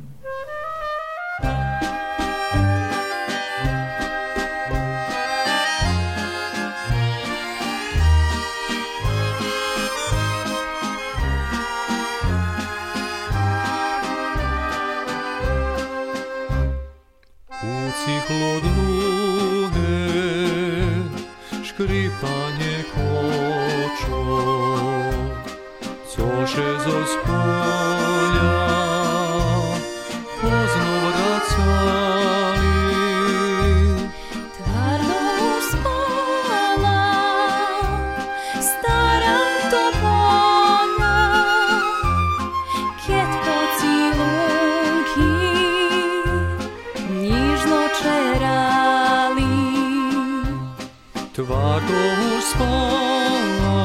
Rado 51.76 52.04
uspala 52.38 53.80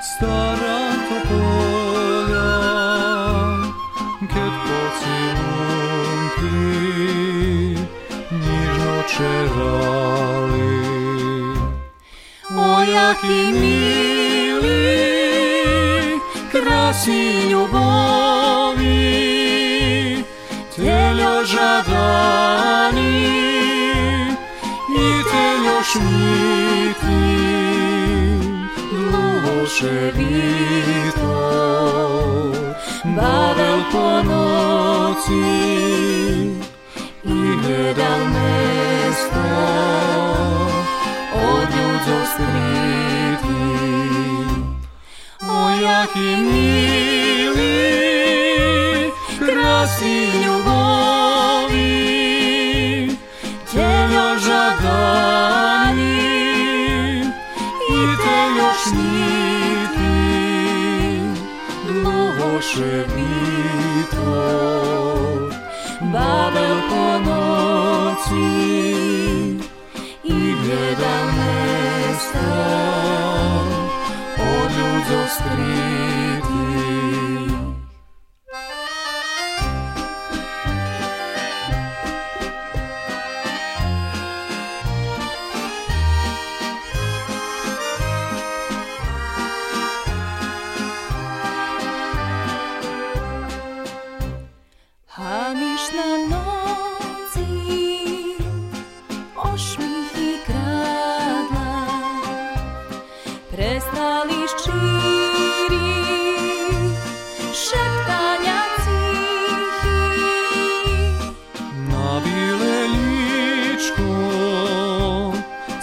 stara 0.00 0.80
topolja 1.08 2.52
Kad 4.30 4.54
pocilunki 4.66 5.10
njižno 8.30 8.94
čerali. 9.16 10.74
O 12.58 12.82
jaki 12.82 13.40
mili 13.52 14.80
krasi 16.52 17.20
ljubav 17.50 18.19
przewichną 29.80 31.40
Barel 33.04 33.80
po 33.92 34.22
nocy 34.22 35.32
i 37.24 37.32
nie 37.34 37.94
dał 37.94 38.39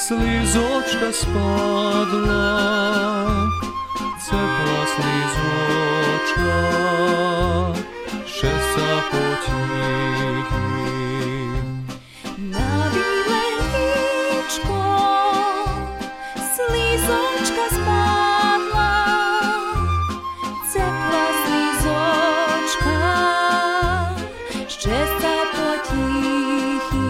слізочка 0.08 1.14
спадла, 1.14 2.60
цепла 4.26 4.86
слізочка, 4.96 6.52
ще 8.26 8.52
запотіхи. 8.76 9.92
На 12.38 12.92
біле 12.94 13.48
слізочка 16.56 17.66
спадла, 17.70 18.92
тепла 20.74 21.26
слізочка, 21.46 22.98
ще 24.68 25.08
потіхи. 25.54 27.08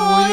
Ой, 0.00 0.32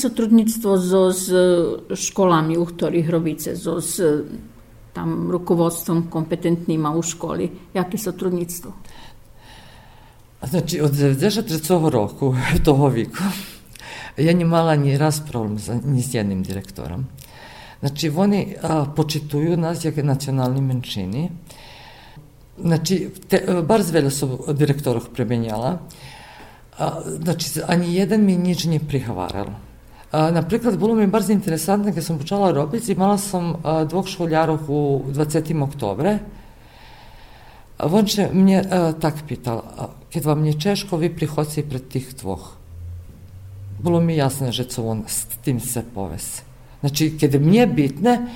sotrudnictvo 0.00 0.78
so, 0.78 1.12
s 1.12 1.28
e, 1.28 1.96
školami, 1.96 2.56
u 2.56 2.64
ktorých 2.64 3.08
robíte, 3.10 3.56
so, 3.56 3.80
s 3.80 4.00
e, 4.00 4.24
tam 4.96 5.30
rukovodstvom 5.30 6.08
kompetentnýma 6.10 6.96
u 6.96 7.02
školi? 7.02 7.50
Jakie 7.74 7.98
sotrudnictwo? 7.98 8.72
Znači, 10.42 10.80
od 10.80 10.92
93. 10.92 11.90
roku, 11.90 12.34
toho 12.64 12.88
viku, 12.88 13.22
ja 14.16 14.32
nemala 14.32 14.76
ni 14.76 14.98
raz 14.98 15.20
problem 15.20 15.58
sa, 15.58 15.76
ni 15.84 16.02
s 16.02 16.14
jednim 16.14 16.42
direktorom. 16.42 17.06
Znači, 17.80 18.10
oni 18.16 18.56
a, 18.62 18.84
počituju 18.96 19.56
nas 19.56 19.84
jak 19.84 19.96
nacionalni 19.96 20.60
menšini. 20.60 21.30
Znači, 22.62 23.10
te, 23.28 23.44
e, 23.48 23.62
bar 23.62 23.82
zvelja 23.82 24.10
su 24.10 24.38
direktorov 24.52 25.08
premenjala. 25.14 25.78
A, 26.78 27.00
znači, 27.22 27.60
ani 27.66 27.94
jedan 27.94 28.24
mi 28.24 28.36
nič 28.36 28.64
nije 28.64 28.80
prihvaralo. 28.88 29.69
Bolo 30.78 30.94
mi 30.94 31.06
bardzo 31.06 31.30
interesantno, 31.32 31.94
keď 31.94 32.02
som 32.02 32.18
počala 32.18 32.50
robiť, 32.50 32.98
imala 32.98 33.14
som 33.14 33.62
a, 33.62 33.86
dvoch 33.86 34.10
školjarov 34.10 34.66
u 34.66 35.06
20. 35.06 35.54
oktobre. 35.62 36.18
A 37.78 37.86
on 37.86 38.04
će 38.06 38.26
mnie 38.34 38.58
a, 38.58 38.92
tak 38.92 39.22
pital, 39.22 39.62
a, 39.62 39.94
keď 40.10 40.22
vam 40.26 40.42
je 40.44 40.58
češko, 40.58 40.98
vi 40.98 41.14
prihodci 41.14 41.62
pred 41.62 41.86
tih 41.86 42.10
dvoch. 42.18 42.58
Bilo 43.78 44.02
mi 44.02 44.18
jasno, 44.18 44.50
že 44.50 44.66
co 44.66 44.82
on 44.82 45.06
s 45.06 45.30
tim 45.46 45.60
se 45.60 45.82
povese. 45.94 46.42
Znači, 46.80 47.16
kiedy 47.18 47.38
mnie 47.38 47.66
bitne, 47.66 48.28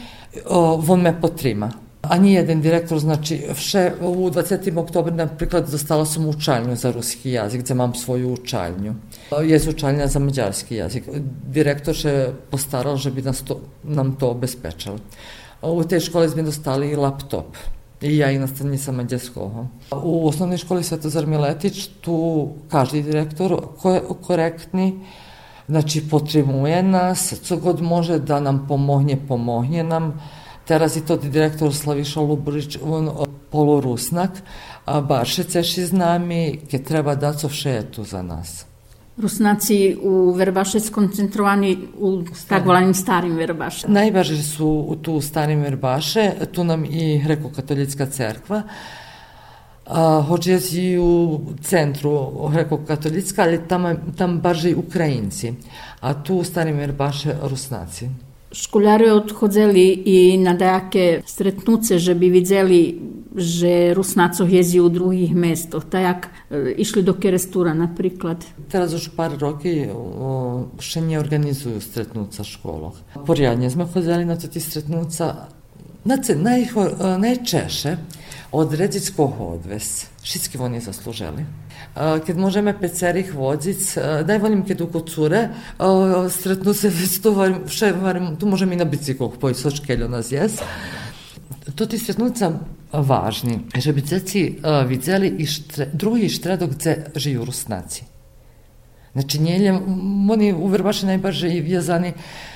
potrima. 2.04 2.20
Ani 2.20 2.32
jeden 2.32 2.60
direktor, 2.60 2.98
znači, 2.98 3.40
vše, 3.54 3.92
u 4.00 4.30
20. 4.30 4.78
oktober, 4.78 5.12
napríklad, 5.12 5.70
dostala 5.70 6.06
som 6.06 6.28
učalnju 6.28 6.76
za 6.76 6.92
ruski 6.92 7.32
jazik, 7.32 7.64
gde 7.64 7.74
mam 7.74 7.94
svoju 7.94 8.32
učalnju. 8.32 8.94
Je 9.44 9.60
učalnja 9.68 10.06
za 10.06 10.18
mađarski 10.18 10.76
jazik. 10.76 11.04
Direktor 11.46 11.94
še 11.94 12.32
postaral, 12.50 12.96
že 12.96 13.10
bi 13.10 13.22
nas 13.22 13.42
to, 13.42 13.60
nam 13.82 14.14
to 14.16 14.30
obezpečal. 14.30 14.98
U 15.62 15.84
tej 15.84 16.00
škole 16.00 16.28
sme 16.28 16.42
dostali 16.44 16.90
i 16.90 16.96
laptop. 16.96 17.56
I 18.04 18.16
ja 18.18 18.30
i 18.30 18.38
nastavnica 18.38 18.92
mađarskog. 18.92 19.52
U 20.02 20.28
osnovnoj 20.28 20.58
školi 20.58 20.84
Svetozar 20.84 21.26
Miletić 21.26 21.86
tu 22.00 22.48
každi 22.68 23.02
direktor 23.02 23.56
ko 23.80 24.16
korektni, 24.22 25.00
znači 25.68 26.02
potrimuje 26.08 26.82
nas, 26.82 27.32
co 27.42 27.56
god 27.56 27.80
može 27.82 28.18
da 28.18 28.40
nam 28.40 28.66
pomogne, 28.68 29.16
pomogne 29.28 29.82
nam. 29.82 30.20
Teraz 30.66 30.96
i 30.96 31.00
to 31.00 31.16
direktor 31.16 31.74
Slaviša 31.74 32.20
Lubrić, 32.20 32.79
on 32.83 33.11
polorusnak, 33.50 34.31
a 34.87 35.00
baše 35.00 35.44
ceši 35.44 35.85
z 35.87 35.92
nami, 35.92 36.61
ke 36.70 36.79
treba 36.79 37.14
da 37.14 37.33
co 37.33 37.48
vše 37.48 37.70
je 37.70 37.83
tu 37.92 38.05
za 38.05 38.22
nas. 38.22 38.64
Rusnaci 39.16 39.96
u 40.03 40.33
Verbaše 40.33 40.81
skoncentrovani 40.81 41.79
u 41.98 42.22
tak 42.48 42.66
volanim 42.66 42.94
starim 42.94 43.37
Verbaše. 43.37 43.88
Najvažniji 43.88 44.42
su 44.42 44.96
tu 45.03 45.12
u 45.12 45.20
starim 45.20 45.61
Verbaše, 45.62 46.33
tu 46.53 46.64
nam 46.64 46.85
i 46.85 47.18
Hreko-katolicka 47.18 48.07
cerkva, 48.07 48.62
a, 49.87 50.24
hoće 50.29 50.59
i 50.72 50.98
u 50.98 51.40
centru 51.62 52.48
Hreko-katolicka, 52.48 53.42
ali 53.42 53.68
tam, 53.68 53.96
tam 54.16 54.40
baže 54.40 54.70
i 54.70 54.74
Ukrajinci, 54.74 55.55
a 56.00 56.14
tu 56.22 56.37
u 56.37 56.44
starim 56.44 56.77
Verbaše 56.77 57.35
Rusnaci. 57.42 58.09
Školjari 58.54 59.10
odchodzeli 59.10 60.02
i 60.06 60.38
na 60.38 60.54
dajaké 60.54 61.22
stretnuce, 61.26 61.98
že 61.98 62.14
by 62.14 62.30
videli, 62.30 63.02
že 63.34 63.94
Rusnacov 63.94 64.46
jezi 64.46 64.78
u 64.80 64.88
drugih 64.88 65.34
mestoch, 65.34 65.82
tak 65.90 66.30
e, 66.50 66.70
išli 66.78 67.02
do 67.02 67.18
Kerestura 67.18 67.74
napríklad. 67.74 68.46
Teraz 68.70 68.94
už 68.94 69.10
par 69.18 69.34
roky 69.34 69.90
še 70.78 71.02
nie 71.02 71.18
organizujú 71.18 71.82
stretnúca 71.82 72.46
v 72.46 72.52
školoch. 72.54 72.96
Poriadne 73.26 73.66
sme 73.66 73.90
chodili 73.90 74.22
na 74.22 74.38
ti 74.38 74.62
stretnúca. 74.62 75.50
Znači, 76.04 76.34
naj, 76.34 76.66
najčešće 77.18 77.96
odrediti 78.52 79.12
koho 79.16 79.44
odves. 79.44 80.06
Všetky 80.22 80.60
oni 80.60 80.80
zaslužili. 80.80 81.44
Kad 82.26 82.38
možeme 82.38 82.80
pecerih 82.80 83.34
vodzic, 83.34 83.96
daj 84.26 84.38
volim 84.38 84.66
kad 84.66 84.80
u 84.80 84.86
kocure, 84.86 85.48
stretnu 86.30 86.74
se 86.74 86.88
već 86.88 87.20
to 87.22 87.32
varim, 87.32 87.68
še 87.68 87.92
varim, 87.92 88.36
tu 88.36 88.46
možem 88.46 88.72
i 88.72 88.76
na 88.76 88.84
biciklu 88.84 89.30
pojći 89.40 89.60
sočkeljo 89.60 90.08
nas 90.08 90.32
jes. 90.32 90.52
To 91.74 91.86
ti 91.86 91.98
stretnuca 91.98 92.52
važni, 92.92 93.60
že 93.76 93.92
bi 93.92 94.02
ceci 94.02 94.58
vidjeli 94.86 95.28
i 95.38 95.46
štre, 95.46 95.88
drugi 95.92 96.28
štredok 96.28 96.70
gdje 96.70 97.06
žiju 97.16 97.44
rusnaci. 97.44 98.04
Znači, 99.14 99.38
njelje, 99.38 99.72
oni 100.31 100.53
u 100.53 100.66
Verbaši 100.66 101.07
najbarže 101.07 101.48
i 101.55 101.61
vjezani 101.61 102.12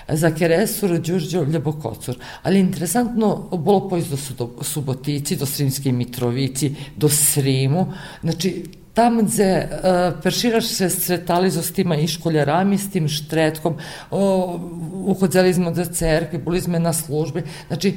za 0.09 0.31
Keresur, 0.31 0.99
Đurđo, 0.99 1.45
Ljubokocur. 1.45 2.17
Ali 2.43 2.61
interesantno, 2.61 3.49
bolo 3.53 3.89
pojść 3.89 4.09
do 4.09 4.17
Subotici, 4.63 5.37
do 5.37 5.47
Srimske 5.47 5.93
Mitrovici, 5.93 6.75
do 6.97 7.09
Srimu. 7.09 7.87
Znači, 8.23 8.65
tam 8.95 9.21
gde 9.27 9.69
uh, 9.71 10.23
perširaš 10.23 10.67
se 10.67 10.91
sretali 10.91 11.51
so 11.51 11.63
s 11.63 11.73
tima 11.73 11.97
i 11.97 12.09
školjarami, 12.09 12.79
s 12.79 12.91
tim 12.91 13.09
štretkom, 13.09 13.77
o, 14.11 14.59
uhodzeli 15.07 15.55
smo 15.55 15.71
do 15.71 15.85
cerkve, 15.85 16.39
bili 16.39 16.61
smo 16.61 16.79
na 16.79 16.93
službi. 16.93 17.43
Znači, 17.69 17.95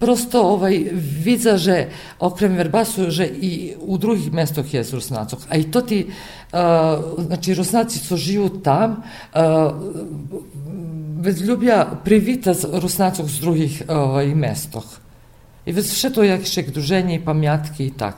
prosto 0.00 0.40
ovaj 0.56 0.90
vidza, 1.24 1.60
že 1.60 1.92
okrem 2.18 2.56
Verbasu, 2.56 3.12
i 3.40 3.74
u 3.80 3.98
drugih 3.98 4.32
mestoh 4.32 4.64
je 4.74 4.84
Rusnacog. 4.92 5.44
A 5.48 5.56
i 5.56 5.68
to 5.70 5.80
ti, 5.80 6.08
uh, 6.08 7.20
znači, 7.20 7.54
Rusnaci 7.54 8.00
co 8.00 8.16
živu 8.16 8.48
tam, 8.48 9.02
uh, 9.34 9.40
već 11.20 11.40
ljubja 11.40 12.00
privita 12.04 12.54
Rusnacog 12.72 13.28
z 13.28 13.40
drugih 13.40 13.82
ovaj, 13.88 14.34
mestoh. 14.34 14.88
I 15.66 15.72
već 15.72 15.92
všetko 15.92 16.22
jakšek 16.22 16.70
druženje 16.70 17.14
i 17.14 17.24
pamjatki 17.24 17.86
i 17.86 17.92
tak. 17.92 18.16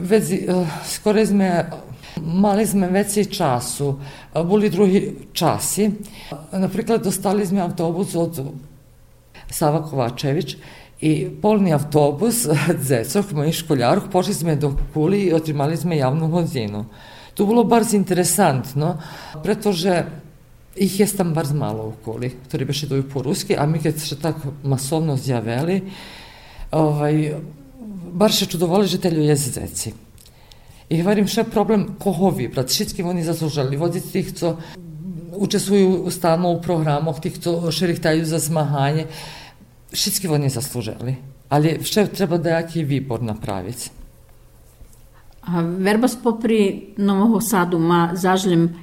Već 0.00 0.24
uh, 0.48 0.66
skoro 0.86 1.26
sme 1.26 1.66
Mali 2.16 2.64
sme 2.66 2.88
veci 2.88 3.26
času, 3.28 4.00
boli 4.32 4.70
drugi 4.70 5.28
časi. 5.32 5.90
Наприклад, 6.52 7.04
dostali 7.04 7.44
sme 7.46 7.60
autobus 7.60 8.14
od 8.16 8.40
Sava 9.50 9.82
Kovačević 9.82 10.56
i 11.00 11.28
polni 11.42 11.72
autobus 11.72 12.46
dzecoh, 12.84 13.32
mojih 13.32 13.54
školjarov, 13.54 14.10
pošli 14.12 14.34
sme 14.34 14.56
do 14.56 14.72
Kuli 14.94 15.28
i 15.28 15.34
otrimali 15.36 15.76
sme 15.76 15.96
javnu 15.96 16.28
hodinu. 16.28 16.86
To 17.36 17.46
bilo 17.46 17.64
bar 17.64 17.84
interesantno, 17.92 18.96
pretože 19.42 20.06
ich 20.76 21.00
jest 21.00 21.16
tam 21.16 21.34
bardzo 21.34 21.54
malo 21.54 21.92
u 21.92 21.94
Kuli, 22.04 22.30
ktorí 22.48 22.64
beszedujú 22.64 23.02
po 23.12 23.22
ruski, 23.22 23.56
a 23.56 23.68
my 23.68 23.76
keď 23.76 23.94
sa 24.00 24.16
tak 24.16 24.40
masovno 24.64 25.16
zjaveli, 25.16 25.84
ovaj, 26.72 27.36
bar 28.12 28.32
się 28.32 28.46
čudovali, 28.46 28.88
že 28.88 28.98
te 28.98 29.08
jest 29.08 29.54
zeci. 29.54 29.92
I 30.90 31.02
говорим, 31.02 31.28
що 31.28 31.44
проблем 31.44 31.96
кого 31.98 32.30
вибрати? 32.30 32.68
Всички 32.68 33.02
вони 33.02 33.24
заслужили. 33.24 33.76
Водить 33.76 34.12
učestvuju 35.38 36.10
stalno 36.10 36.50
u 36.50 36.60
programoch 36.60 37.20
tych, 37.20 37.38
co 37.38 37.72
szereg 37.72 37.98
tajú 38.00 38.24
za 38.24 38.38
zmahanie. 38.38 39.06
Všetky 39.92 40.28
oni 40.28 40.50
zaslužili. 40.50 41.16
Ale 41.48 41.78
še 41.84 42.10
treba 42.10 42.38
dajaki 42.38 42.82
výbor 42.84 43.22
napraviti. 43.22 43.90
A 45.46 45.62
Verbas 45.62 46.18
popri 46.18 46.92
Novog 46.98 47.42
Sadu 47.42 47.78
ma 47.78 48.10
zažljem 48.18 48.74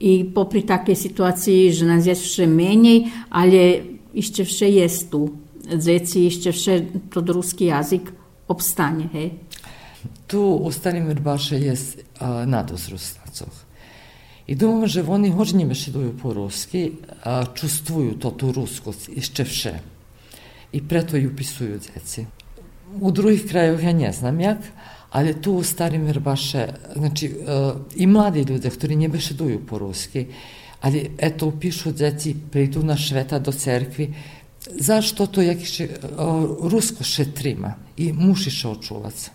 i 0.00 0.26
popri 0.34 0.66
takej 0.66 0.96
situaciji 0.96 1.72
že 1.72 1.86
nas 1.86 2.06
je 2.06 2.14
še 2.14 2.46
menjej, 2.46 3.06
ali 3.30 3.98
išće 4.14 4.42
vše 4.44 4.68
jest 4.70 5.10
tu. 5.10 5.30
Zeci 5.66 6.26
išće 6.26 6.50
vše 6.50 6.74
to 7.10 7.20
ruski 7.20 7.70
jazik 7.70 8.12
obstanje, 8.48 9.08
hej? 9.12 9.30
Tu 10.26 10.42
u 10.42 10.72
starim 10.72 11.06
Vrbaše 11.06 11.58
jest 11.58 12.02
nadozrust 12.46 13.18
na 13.26 13.32
coh. 13.32 13.65
I 14.48 14.54
думам, 14.54 14.86
že 14.86 15.02
oni 15.02 15.30
hodně 15.30 15.66
bešeduju 15.66 16.12
po 16.22 16.32
ruski, 16.32 16.92
a 17.22 17.44
čustvuju 17.54 18.14
to 18.14 18.30
tu 18.30 18.52
ruskost, 18.52 19.08
jeszcze 19.08 19.44
vše. 19.44 19.80
I 20.72 20.80
preto 20.80 21.16
ju 21.16 21.30
upisuju 21.30 21.78
djeci. 21.78 22.26
U 23.00 23.10
drugih 23.10 23.46
krajevih 23.46 23.84
ja 23.84 23.92
ne 23.92 24.12
znam 24.12 24.40
jak, 24.40 24.58
ali 25.10 25.34
tu 25.34 25.52
u 25.52 25.62
Starim 25.62 26.04
Verbaše, 26.04 26.68
znači 26.96 27.34
i 27.96 28.06
mladi 28.06 28.44
ljudi, 28.48 28.70
ktorí 28.70 28.96
ne 28.96 29.08
bešeduju 29.08 29.66
po 29.66 29.78
ruski, 29.78 30.26
ali 30.80 31.10
eto 31.18 31.46
upišu 31.46 31.92
djeci, 31.92 32.36
pridu 32.50 32.82
na 32.82 32.96
šveta 32.96 33.38
do 33.38 33.52
cerkvi, 33.52 34.14
zašto 34.78 35.26
to 35.26 35.42
jakiś 35.42 35.82
rusko 36.60 37.04
šetrima 37.04 37.74
i 37.96 38.12
musi 38.12 38.50
się 38.50 38.68
očuvati. 38.68 39.30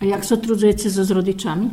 A 0.00 0.04
jak 0.04 0.24
sotrudujete 0.24 0.90
so 0.90 1.04
s 1.04 1.10
rodičami? 1.10 1.70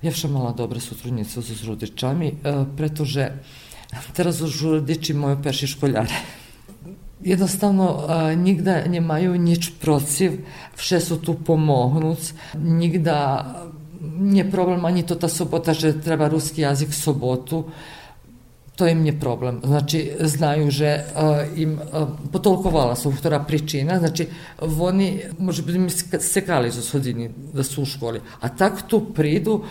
Však 0.00 0.32
mala 0.32 0.56
dobre 0.56 0.80
sotrudnice 0.80 1.44
so 1.44 1.44
s 1.44 1.60
rodičami, 1.60 2.40
pretože 2.72 3.36
teraz 4.16 4.40
už 4.40 4.80
rodiči 4.80 5.12
moje 5.12 5.36
perši 5.36 5.76
školjare. 5.76 6.16
Jednostavno, 7.20 8.08
nigda 8.32 8.88
nie 8.88 9.04
mają 9.04 9.36
nic 9.36 9.68
protiv, 9.76 10.40
vše 10.72 11.04
su 11.04 11.20
tu 11.20 11.36
pomognuc, 11.36 12.32
nigda 12.56 13.44
nie 14.00 14.44
problem 14.48 14.88
ani 14.88 15.04
to 15.04 15.20
ta 15.20 15.28
sobota, 15.28 15.76
že 15.76 16.00
treba 16.00 16.32
ruski 16.32 16.64
jazik 16.64 16.96
sobotu, 16.96 17.68
to 18.80 18.88
im 18.88 19.04
nie 19.04 19.12
problem. 19.12 19.60
Znači, 19.64 20.00
znaju, 20.20 20.70
že 20.72 21.04
uh, 21.12 21.58
im 21.60 21.76
uh, 21.76 22.08
potolkovala 22.32 22.96
su 22.96 23.12
vtora 23.12 23.42
pričina, 23.44 23.98
znači, 23.98 24.26
oni, 24.58 25.20
može 25.38 25.62
biti 25.62 25.78
mi 25.78 25.90
sekali 26.20 26.70
za 26.70 26.82
hodini 26.92 27.30
da 27.52 27.62
su 27.62 27.82
u 27.82 27.86
školi, 27.86 28.20
a 28.40 28.48
tak 28.48 28.88
tu 28.88 29.04
pridu, 29.14 29.62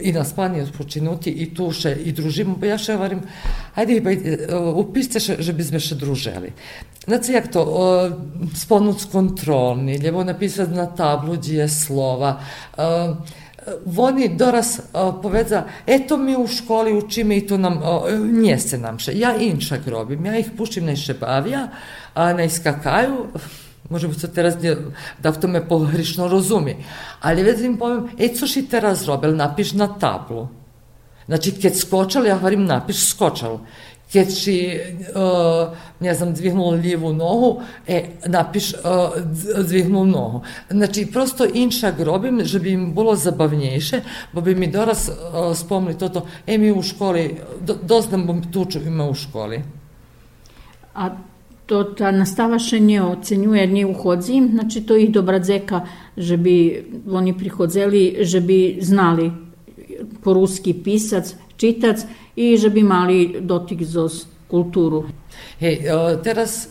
i 0.00 0.12
na 0.12 0.24
spanje 0.24 0.62
odpočinuti 0.62 1.30
i 1.30 1.54
tu 1.54 1.72
še 1.74 1.92
i 2.04 2.12
družimo, 2.12 2.54
pa 2.60 2.70
ja 2.70 2.78
še 2.78 2.96
varim, 2.96 3.22
ajde, 3.74 3.98
pa, 4.04 4.14
upište 4.78 5.20
še, 5.20 5.36
že 5.42 5.52
bi 5.52 5.66
sme 5.66 5.80
še 5.82 5.98
druželi. 5.98 6.52
Znači, 7.06 7.32
jak 7.34 7.50
to, 7.52 7.64
sponuc 8.56 9.04
kontrolni, 9.12 9.98
ljevo 9.98 10.24
napisati 10.24 10.74
na 10.74 10.86
tablu, 10.86 11.34
gdje 11.36 11.64
je 11.64 11.68
slova, 11.68 12.36
uh, 12.78 13.40
Вони 13.86 14.28
дораз 14.28 14.80
поведza, 14.92 15.64
ето 15.86 16.18
ми 16.18 16.36
у 16.36 16.46
школі 16.46 16.92
учимо 16.92 17.32
і 17.32 17.40
то 17.40 17.58
нам 17.58 17.82
не 18.20 18.58
се 18.58 18.78
нам 18.78 18.98
ще. 18.98 19.12
Я 19.12 19.34
іншак 19.34 19.80
робим. 19.86 20.26
Я 20.26 20.36
їх 20.36 20.56
пущим 20.56 20.84
не 20.84 20.96
ще 20.96 21.14
бав'я, 21.14 21.70
а 22.14 22.32
не 22.32 22.50
скакаю. 22.50 23.26
Може 23.90 24.08
би 24.08 24.14
це 24.14 24.28
teraz 24.28 24.56
nie, 24.62 24.76
da 25.22 25.32
v 25.32 25.40
tome 25.40 25.60
pogrešno 25.60 26.28
rozumi. 26.28 26.76
Ali 27.20 27.42
već 27.42 27.60
im 27.60 27.78
povem, 27.78 28.08
e, 28.18 28.28
co 28.28 28.48
si 28.48 28.62
teraz 28.62 29.04
robil, 29.04 29.36
napiš 29.36 29.72
na 29.72 29.88
tablu. 29.88 30.48
Znači, 31.26 31.52
kad 31.52 31.76
skočal, 31.76 32.26
ja 32.26 32.34
govorim, 32.34 32.64
napiš 32.64 33.08
skočal. 33.08 33.60
Kad 34.12 34.28
si, 34.30 34.78
uh, 35.14 35.76
ne 36.00 36.14
znam, 36.14 36.34
dvihnul 36.34 36.74
lijevu 36.74 37.12
nogu, 37.12 37.62
e, 37.86 38.04
napiš 38.26 38.72
uh, 38.72 38.78
dvihnul 39.64 40.06
nogu. 40.06 40.42
Znači, 40.70 41.06
prosto 41.06 41.46
inšak 41.54 42.00
robim, 42.00 42.44
že 42.44 42.60
bi 42.60 42.72
im 42.72 42.94
bilo 42.94 43.16
zabavnejše, 43.16 44.00
bo 44.32 44.40
bi 44.40 44.54
mi 44.54 44.66
doraz 44.70 45.08
uh, 45.08 45.56
spomnili 45.56 45.98
toto, 45.98 46.26
e, 46.46 46.58
mi 46.58 46.72
u 46.72 46.82
školi, 46.82 47.36
do, 47.60 47.76
dosta 47.82 48.16
bom 48.16 48.42
tuču 48.52 48.78
ima 48.86 49.08
u 49.08 49.14
školi. 49.14 49.62
A 50.94 51.10
to 51.66 51.84
ta 51.96 52.10
nastava 52.12 52.58
še 52.60 52.80
nie 52.84 53.00
ocenjuje, 53.00 53.66
nie 53.66 53.86
uchodzi, 53.86 54.42
znači 54.52 54.82
to 54.86 54.96
ih 54.96 55.12
dobra 55.12 55.38
dzeka, 55.40 55.86
že 56.16 56.36
bi 56.36 56.56
oni 57.08 57.32
prihodzeli, 57.38 58.24
že 58.28 58.40
bi 58.40 58.78
znali 58.80 59.30
po 60.20 60.34
ruski 60.36 60.74
pisac, 60.74 61.34
čitac 61.56 62.04
i 62.36 62.56
že 62.56 62.70
bi 62.70 62.82
mali 62.82 63.40
dotik 63.40 63.82
zo 63.82 64.08
kulturu. 64.48 65.04
Hej, 65.60 65.80
teraz 66.24 66.68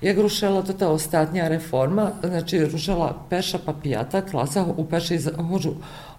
jak 0.00 0.18
rušila 0.18 0.62
to 0.62 0.72
ta 0.72 0.88
ostatnja 0.88 1.48
reforma, 1.48 2.10
znači 2.24 2.64
rušila 2.64 3.26
peša 3.30 3.58
pa 3.66 3.72
pijata, 3.72 4.22
klasa 4.22 4.64
u 4.76 4.84
peši 4.84 5.18
hođu 5.48 5.72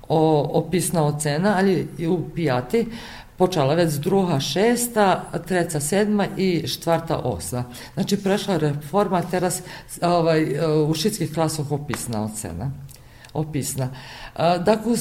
opisna 0.08 1.06
ocena, 1.06 1.56
ali 1.58 1.88
i 1.98 2.08
u 2.08 2.30
pijati 2.36 2.88
počela 3.38 3.74
već 3.74 3.94
druga 3.94 4.40
šesta, 4.40 5.24
treća 5.48 5.80
sedma 5.80 6.28
i 6.38 6.68
štvrta 6.68 7.18
osma. 7.18 7.64
Znači 7.94 8.18
prešla 8.18 8.58
reforma, 8.58 9.22
teraz 9.22 9.62
ovaj, 10.02 10.48
u 10.90 10.94
šitskih 10.94 11.34
klasov 11.34 11.74
opisna 11.74 12.24
ocena. 12.24 12.72
Opisna. 13.34 13.90
Dakle, 14.66 14.96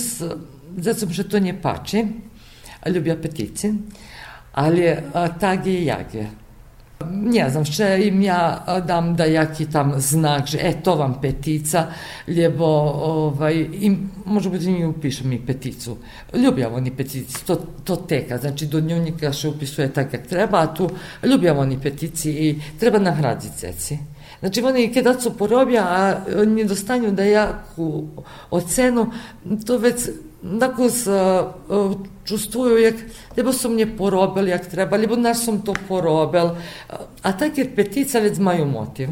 zacom, 0.76 1.10
že 1.10 1.28
to 1.28 1.38
nie 1.38 1.56
pači, 1.62 2.04
ljubja 2.88 3.16
petici, 3.16 3.72
ali 4.52 4.96
tak 5.40 5.66
je 5.66 5.84
jak 5.84 6.14
je. 6.14 6.30
Не 7.10 7.50
знам, 7.50 7.64
ще 7.64 7.86
им 8.08 8.20
ја 8.20 8.80
дам 8.86 9.12
да 9.16 9.26
јаки 9.30 9.68
там 9.70 9.92
знак, 10.02 10.48
že 10.50 10.58
e, 10.58 10.72
to 10.82 10.96
vam 10.98 11.14
petica, 11.22 11.86
ljebo, 12.26 12.66
ovaj, 13.06 13.54
im, 13.72 14.10
može 14.26 14.50
biti 14.50 14.70
mi 14.70 14.86
upišem 14.86 15.32
i 15.32 15.38
peticu. 15.46 15.96
Ljubjavo 16.34 16.76
oni 16.76 16.90
petici, 16.90 17.44
to, 17.46 17.56
to 17.84 17.96
teka, 17.96 18.38
znači 18.38 18.66
do 18.66 18.80
dnevnika 18.80 19.32
se 19.32 19.48
upisuje 19.48 19.92
tak 19.92 20.12
jak 20.12 20.26
treba, 20.26 20.60
a 20.60 20.74
tu 20.74 20.90
ljubjavo 21.22 21.60
oni 21.60 21.78
petici 21.82 22.30
i 22.30 22.60
treba 22.80 22.98
nahraditi 22.98 23.56
ceci. 23.56 23.98
Znači 24.40 24.62
oni 24.62 24.92
kada 24.94 25.20
su 25.20 25.36
porobja, 25.36 25.84
a 25.88 26.14
nie 26.46 26.64
dostanju 26.64 27.10
da 27.10 27.24
jaku 27.24 28.08
ocenu, 28.50 29.06
to 29.66 29.78
već 29.78 30.10
nakos 30.42 31.06
uh, 31.06 31.94
čustvuju, 32.24 32.78
jak 32.78 32.94
lebo 33.36 33.52
som 33.52 33.74
mne 33.74 33.96
porobil, 33.96 34.48
jak 34.48 34.66
treba, 34.66 34.96
lebo 34.96 35.16
naš 35.16 35.48
som 35.48 35.62
to 35.62 35.74
porobil. 35.88 36.56
A 37.22 37.32
tak 37.32 37.58
jer 37.58 37.74
petica 37.74 38.20
već 38.20 38.38
majú 38.38 38.66
motiv. 38.66 39.08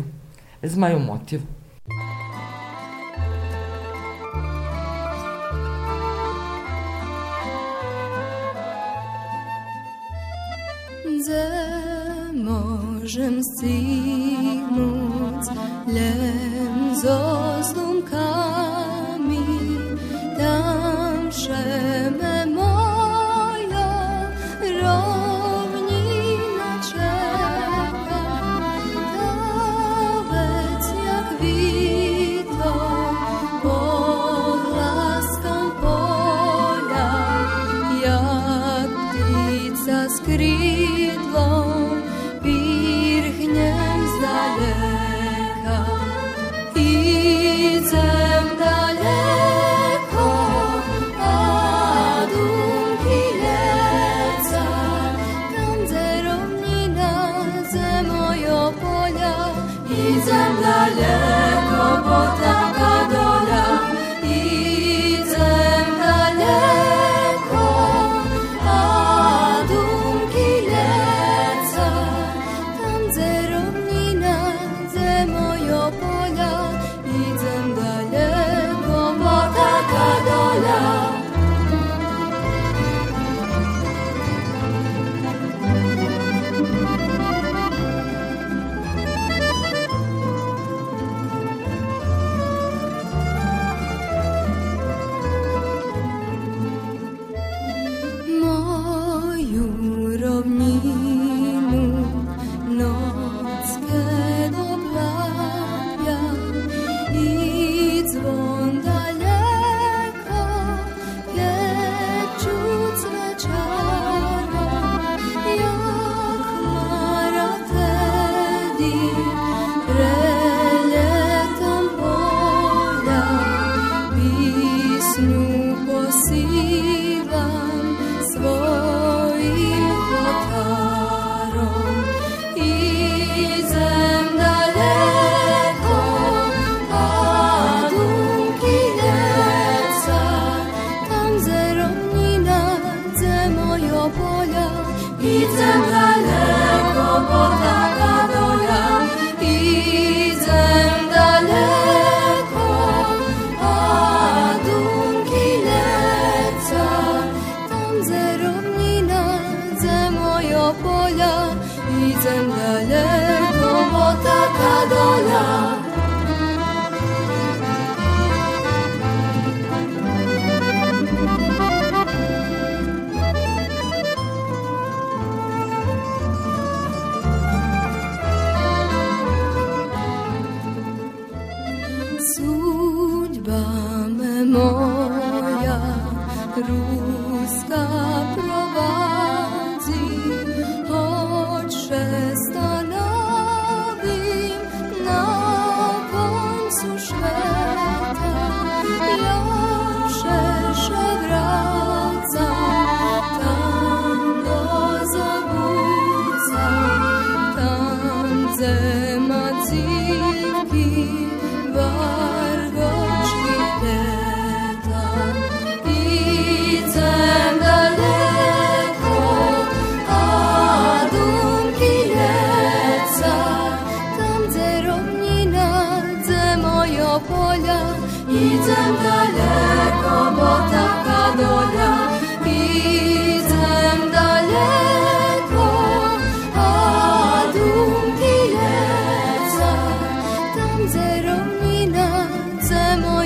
Već 0.62 0.76
majú 0.76 0.98
motiv. 0.98 1.40
Możem 12.36 13.40
stignąć 13.42 15.46
lem 15.88 16.94
zo 17.02 17.18
zlomkami 17.62 18.35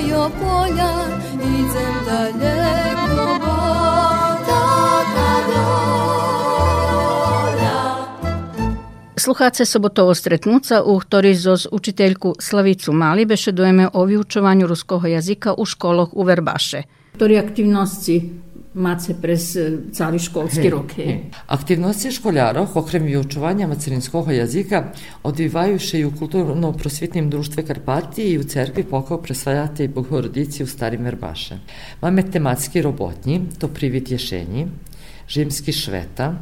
moje 0.00 0.30
pola. 0.40 0.92
Idę 1.36 1.86
daleko, 2.06 3.26
bo 3.40 3.56
taka 4.46 5.32
dola. 5.48 5.76
Sluhace 9.16 9.66
sobotovo 9.66 10.14
stretnuca, 10.14 10.82
u 10.84 10.98
ktorý 10.98 11.34
zoz 11.34 11.66
učiteľku 11.72 12.34
Slavicu 12.40 12.92
Mali 12.92 13.26
bešedujeme 13.26 13.88
o 13.92 14.04
vyučovanju 14.06 14.66
ruskого 14.66 15.06
jazika 15.06 15.54
u 15.54 15.64
školoh 15.64 16.08
u 16.12 16.22
Verbaše. 16.22 16.82
Ktoré 17.16 17.40
aktivnosti 17.40 18.20
mace 18.75 19.13
prez 19.13 19.55
e, 19.55 19.77
cali 19.93 20.19
školski 20.19 20.69
rok? 20.69 20.93
hej? 20.97 21.31
Активности 21.47 22.11
школяров, 22.11 22.77
окрем 22.77 23.03
вивчування 23.03 23.67
материнського 23.67 24.31
язика, 24.31 24.93
одвиваються 25.23 25.97
і 25.97 26.05
у 26.05 26.11
культурно-просвітнім 26.11 27.29
друштві 27.29 27.63
Карпатії 27.63 28.35
і 28.35 28.39
у 28.39 28.43
церкві 28.43 28.83
покав 28.83 29.23
присваяти 29.23 29.87
Богородиці 29.87 30.63
у 30.63 30.67
Старім 30.67 31.03
Вербаше. 31.03 31.59
Маме 32.01 32.23
тематські 32.23 32.81
роботні, 32.81 33.41
то 33.59 33.67
привід 33.67 34.11
єшені, 34.11 34.67
Жимські 35.29 35.73
швета 35.73 36.35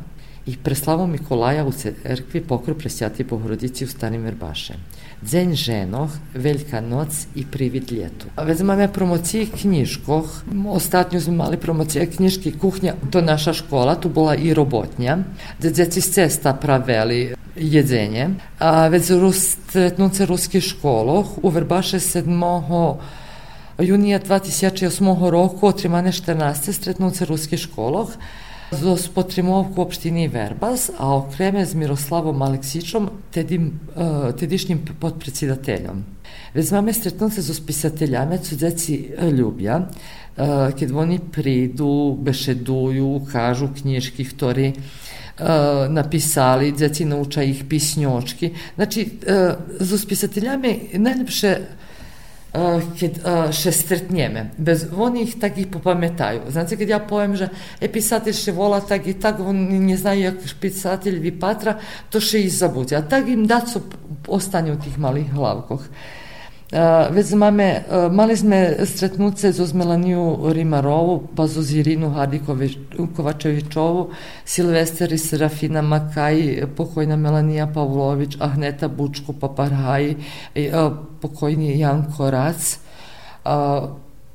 і 0.46 0.52
преславу 0.52 1.08
Миколая 1.08 1.64
у 1.64 1.72
церкві 1.72 2.40
покрив 2.40 2.78
присвяти 2.78 3.24
Богородиці 3.24 3.86
у 3.86 3.88
Старім 3.88 4.22
Вербаше. 4.24 4.76
Дзень 5.22 5.56
женох, 5.56 6.12
Велика 6.36 6.82
ноц 6.82 7.28
і 7.36 7.44
привід 7.44 7.92
літу. 7.92 8.26
Вез 8.38 8.62
маме 8.62 8.88
промоції 8.88 9.52
smo 9.64 10.24
imali 11.28 11.58
promocije 11.58 12.06
knjižki 12.06 12.52
kuhnja, 12.52 12.94
to 13.12 13.20
je 13.20 13.26
naša 13.26 13.54
škola, 13.54 13.96
tu 13.96 14.10
bila 14.10 14.36
i 14.36 14.54
robotnja, 14.54 15.18
gde 15.60 15.70
djeci 15.70 16.02
z 16.02 16.14
cesta 16.14 16.54
praveli 16.54 17.36
jedzenje. 17.56 18.30
A 18.60 18.88
već 18.88 19.10
rus, 19.10 19.56
tretnuce 19.72 20.26
ruskih 20.26 20.64
školoh, 20.64 21.26
u 21.44 21.50
Verbaše 21.50 22.00
7. 22.00 22.96
junija 23.80 24.20
2008 24.20 25.30
roku, 25.30 25.68
otrimane 25.68 26.12
14. 26.12 26.74
stretnuce 26.74 27.26
ruskih 27.26 27.60
školoh, 27.60 28.10
zo 28.72 28.98
spotrimovku 28.98 29.82
opštini 29.82 30.28
Verbas, 30.28 30.90
a 30.98 31.16
okreme 31.16 31.66
z 31.66 31.74
Miroslavom 31.74 32.42
Aleksićom, 32.42 33.10
tedim, 33.32 33.80
uh, 33.96 34.36
tedišnjim 34.36 34.86
spisateljami, 37.54 38.38
co 38.38 38.56
djeci 38.56 39.10
e, 39.18 39.32
ljubja, 39.32 39.78
uh, 39.78 40.46
kad 40.80 40.92
oni 40.92 41.20
pridu, 41.32 42.18
bešeduju, 42.22 43.22
kažu 43.32 43.70
knjižki, 43.82 44.26
ktorі 44.26 44.74
uh, 44.74 45.46
napisali, 45.90 46.72
djeci 46.72 47.06
nauča 47.06 47.44
ih 47.44 47.64
pisnjočki. 47.70 48.54
Znači, 48.76 49.10
uh, 49.12 49.86
so 49.88 49.98
spisateljami 49.98 50.80
najlepše 50.94 51.58
Uh, 51.60 51.79
kad 52.52 53.18
uh, 53.22 53.52
še 53.54 53.72
stretnjeme. 53.72 54.50
Bez 54.58 54.88
oni 54.90 55.24
ih 55.28 55.36
tak 55.40 55.58
i 55.58 55.68
popametaju. 55.70 56.50
Znate, 56.50 56.78
kad 56.78 56.90
ja 56.90 57.00
povem, 57.00 57.36
že 57.38 57.50
e, 57.78 57.88
pisatelj 57.88 58.34
še 58.34 58.54
vola 58.58 58.82
tak 58.82 59.08
i 59.08 59.14
tak, 59.14 59.40
oni 59.40 59.80
ne 59.80 59.98
znaju 59.98 60.24
jak 60.24 60.40
pisatelj 60.62 61.20
vi 61.22 61.32
patra, 61.32 61.78
to 62.10 62.22
še 62.22 62.42
i 62.42 62.50
zabudja. 62.50 63.04
A 63.04 63.06
tak 63.06 63.30
im 63.30 63.46
daco 63.48 63.84
ostane 64.28 64.74
u 64.74 64.80
tih 64.82 64.98
malih 64.98 65.30
hlavkoh. 65.30 65.86
Već 67.10 67.34
máme, 67.34 67.82
uh, 67.82 68.14
mali 68.14 68.38
sme 68.38 68.86
stretnuce 68.86 69.50
zo 69.52 69.66
Melaniju 69.74 70.54
Rimarovu, 70.54 71.34
pa 71.34 71.48
zo 71.50 71.66
Irinu 71.66 72.14
Kovačevičovu, 73.16 74.10
Silvester 74.46 75.10
i 75.14 75.18
Serafina 75.18 75.82
Makaj, 75.82 76.68
pokojna 76.78 77.16
Melanija 77.16 77.68
Pavlović, 77.68 78.38
Ahneta 78.40 78.88
Bučko 78.88 79.34
Paparhaj, 79.34 80.16
pokojni 81.22 81.80
Janko 81.80 82.30
Rac. 82.30 82.78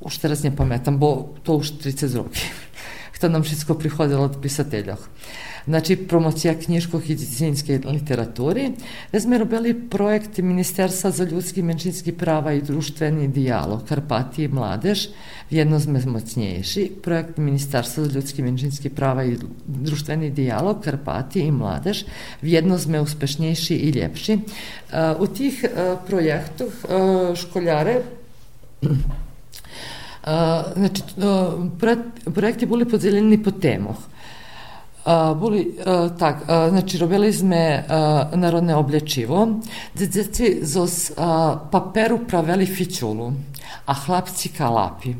Už 0.00 0.18
teraz 0.18 0.42
nie 0.42 0.50
bo 0.98 1.38
to 1.46 1.62
už 1.62 1.78
30 1.86 2.18
roky. 2.18 2.42
Kto 3.14 3.30
nam 3.30 3.46
všetko 3.46 3.78
prihodilo 3.78 4.26
od 4.26 4.42
pisateljoh. 4.42 4.98
Znači, 5.66 5.96
promocija 5.96 6.54
knjižkog 6.54 7.10
i 7.10 7.14
djecinske 7.14 7.80
literaturi. 7.84 8.70
Da 9.12 9.20
smo 9.20 9.38
robili 9.38 9.88
projekt 9.88 10.38
Ministerstva 10.38 11.10
za 11.10 11.24
ljudski 11.24 11.60
i 11.60 11.62
menšinski 11.62 12.12
prava 12.12 12.52
i 12.52 12.62
društveni 12.62 13.28
dijalog 13.28 13.84
Karpati 13.88 14.44
i 14.44 14.48
mladež. 14.48 15.06
Jedno 15.50 15.80
sme 15.80 16.00
mocnjejši. 16.06 16.92
Projekt 17.02 17.36
Ministarstva 17.36 18.04
za 18.04 18.10
ljudski 18.12 18.42
i 18.42 18.44
menšinski 18.44 18.88
prava 18.88 19.24
i 19.24 19.36
društveni 19.66 20.30
dijalog 20.30 20.84
Karpati 20.84 21.40
i 21.40 21.50
mladež. 21.50 22.04
Jedno 22.42 22.78
uspešnjejši 23.02 23.74
i 23.74 23.90
ljepši. 23.90 24.38
U 25.18 25.26
tih 25.26 25.64
uh, 25.64 25.98
projektov 26.06 26.68
uh, 26.68 27.36
školjare 27.36 28.00
znači, 30.76 31.02
projekti 32.34 32.66
bili 32.66 32.88
podeljeni 32.88 33.42
po 33.42 33.50
temoh. 33.50 33.96
Boli, 35.36 35.76
tak, 36.18 36.44
znači 36.46 36.98
robili 36.98 37.32
sme 37.32 37.84
narodne 38.34 38.74
oblječivo, 38.74 39.48
djeci 39.94 40.58
zos 40.62 41.12
paperu 41.70 42.18
praveli 42.28 42.66
fičulu, 42.66 43.32
a 43.86 43.92
hlapci 43.94 44.48
kalapi. 44.48 45.14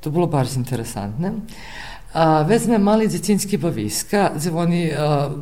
To 0.00 0.10
bilo 0.10 0.26
baš 0.26 0.56
interesantne. 0.56 1.32
Uh, 2.12 2.48
vezme 2.48 2.78
mali 2.78 3.08
djecinski 3.08 3.56
baviska, 3.56 4.30
gdje 4.36 4.52
oni 4.52 4.90
uh, 4.92 5.32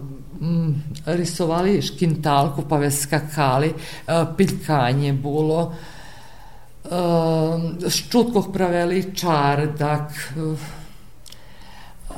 mm, 0.40 0.74
risovali 1.06 1.82
škintalku, 1.82 2.62
pa 2.68 2.76
ve 2.76 2.90
skakali, 2.90 3.72
uh, 3.74 4.28
piljkanje 4.36 5.12
bilo, 5.12 5.72
ščutkoh 7.88 8.48
praveli 8.52 9.02
čardak, 9.14 10.12
uh, 10.36 10.58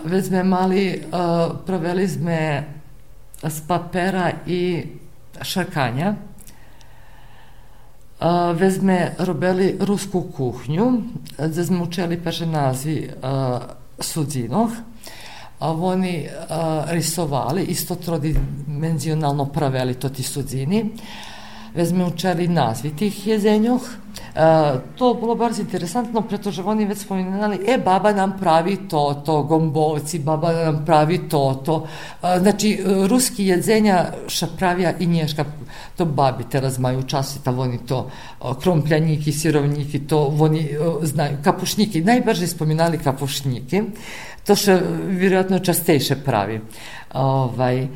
već 0.05 0.25
sme 0.25 0.43
mali, 0.43 0.97
uh, 0.97 1.57
praveli 1.67 2.09
sme 2.09 2.65
z 3.43 3.59
papera 3.67 4.33
i 4.47 4.87
šarkanja. 5.43 6.15
Uh, 8.23 8.55
već 8.55 8.79
sme 8.79 9.15
robili 9.19 9.77
rusku 9.81 10.23
kuhnju, 10.37 11.03
gde 11.39 11.65
sme 11.65 11.83
učeli 11.83 12.17
peše 12.23 12.47
nazvi 12.47 13.11
uh, 13.11 13.59
sudzinoh. 13.99 14.71
A 15.59 15.71
oni 15.71 16.27
uh, 16.27 16.91
risovali, 16.91 17.63
isto 17.63 17.95
trodimenzionalno 17.95 19.47
praveli 19.47 19.95
to 19.95 20.09
ti 20.09 20.23
sudzini. 20.23 20.79
veď 20.83 21.32
sme 21.77 22.05
učili 22.05 22.49
nazvy 22.49 22.93
tých 22.93 23.27
jezenjoch. 23.27 23.81
E, 23.89 24.81
to 24.97 25.15
bolo 25.15 25.35
bardzo 25.35 25.61
interesantno, 25.61 26.23
pretože 26.23 26.63
oni 26.63 26.85
već 26.85 26.99
spominali, 26.99 27.61
e, 27.67 27.79
baba 27.79 28.13
nam 28.13 28.37
pravi 28.41 28.77
to, 28.89 29.23
to, 29.25 29.43
gombovci, 29.43 30.19
baba 30.19 30.53
nam 30.53 30.85
pravi 30.85 31.29
to, 31.29 31.63
to. 31.65 31.87
E, 32.23 32.39
znači, 32.41 32.81
ruski 33.09 33.47
jedzenja 33.47 34.07
ša 34.29 34.47
pravija 34.57 34.93
i 35.01 35.07
nješka, 35.07 35.45
to 35.97 36.05
babi 36.05 36.45
teraz 36.45 36.79
maju 36.79 37.03
časi, 37.03 37.45
ta 37.45 37.51
oni 37.51 37.79
to, 37.87 38.11
krompljaniki, 38.63 39.33
sirovniki, 39.33 39.99
to 39.99 40.37
oni 40.39 40.69
znaju, 41.03 41.39
kapušnjiki, 41.45 42.05
najbrže 42.05 42.47
spominali 42.47 42.99
kapušnjiki, 42.99 43.83
to 44.45 44.57
še 44.57 44.81
vjerojatno 45.09 45.59
častejše 45.59 46.17
pravi. 46.25 46.61
Ovaj, 47.15 47.87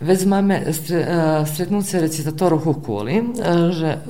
već 0.00 0.24
máme 0.24 0.64
stretnuce 1.44 2.00
recitatorov 2.00 2.68
u 2.68 2.74
Kuli, 2.74 3.24
že 3.70 4.00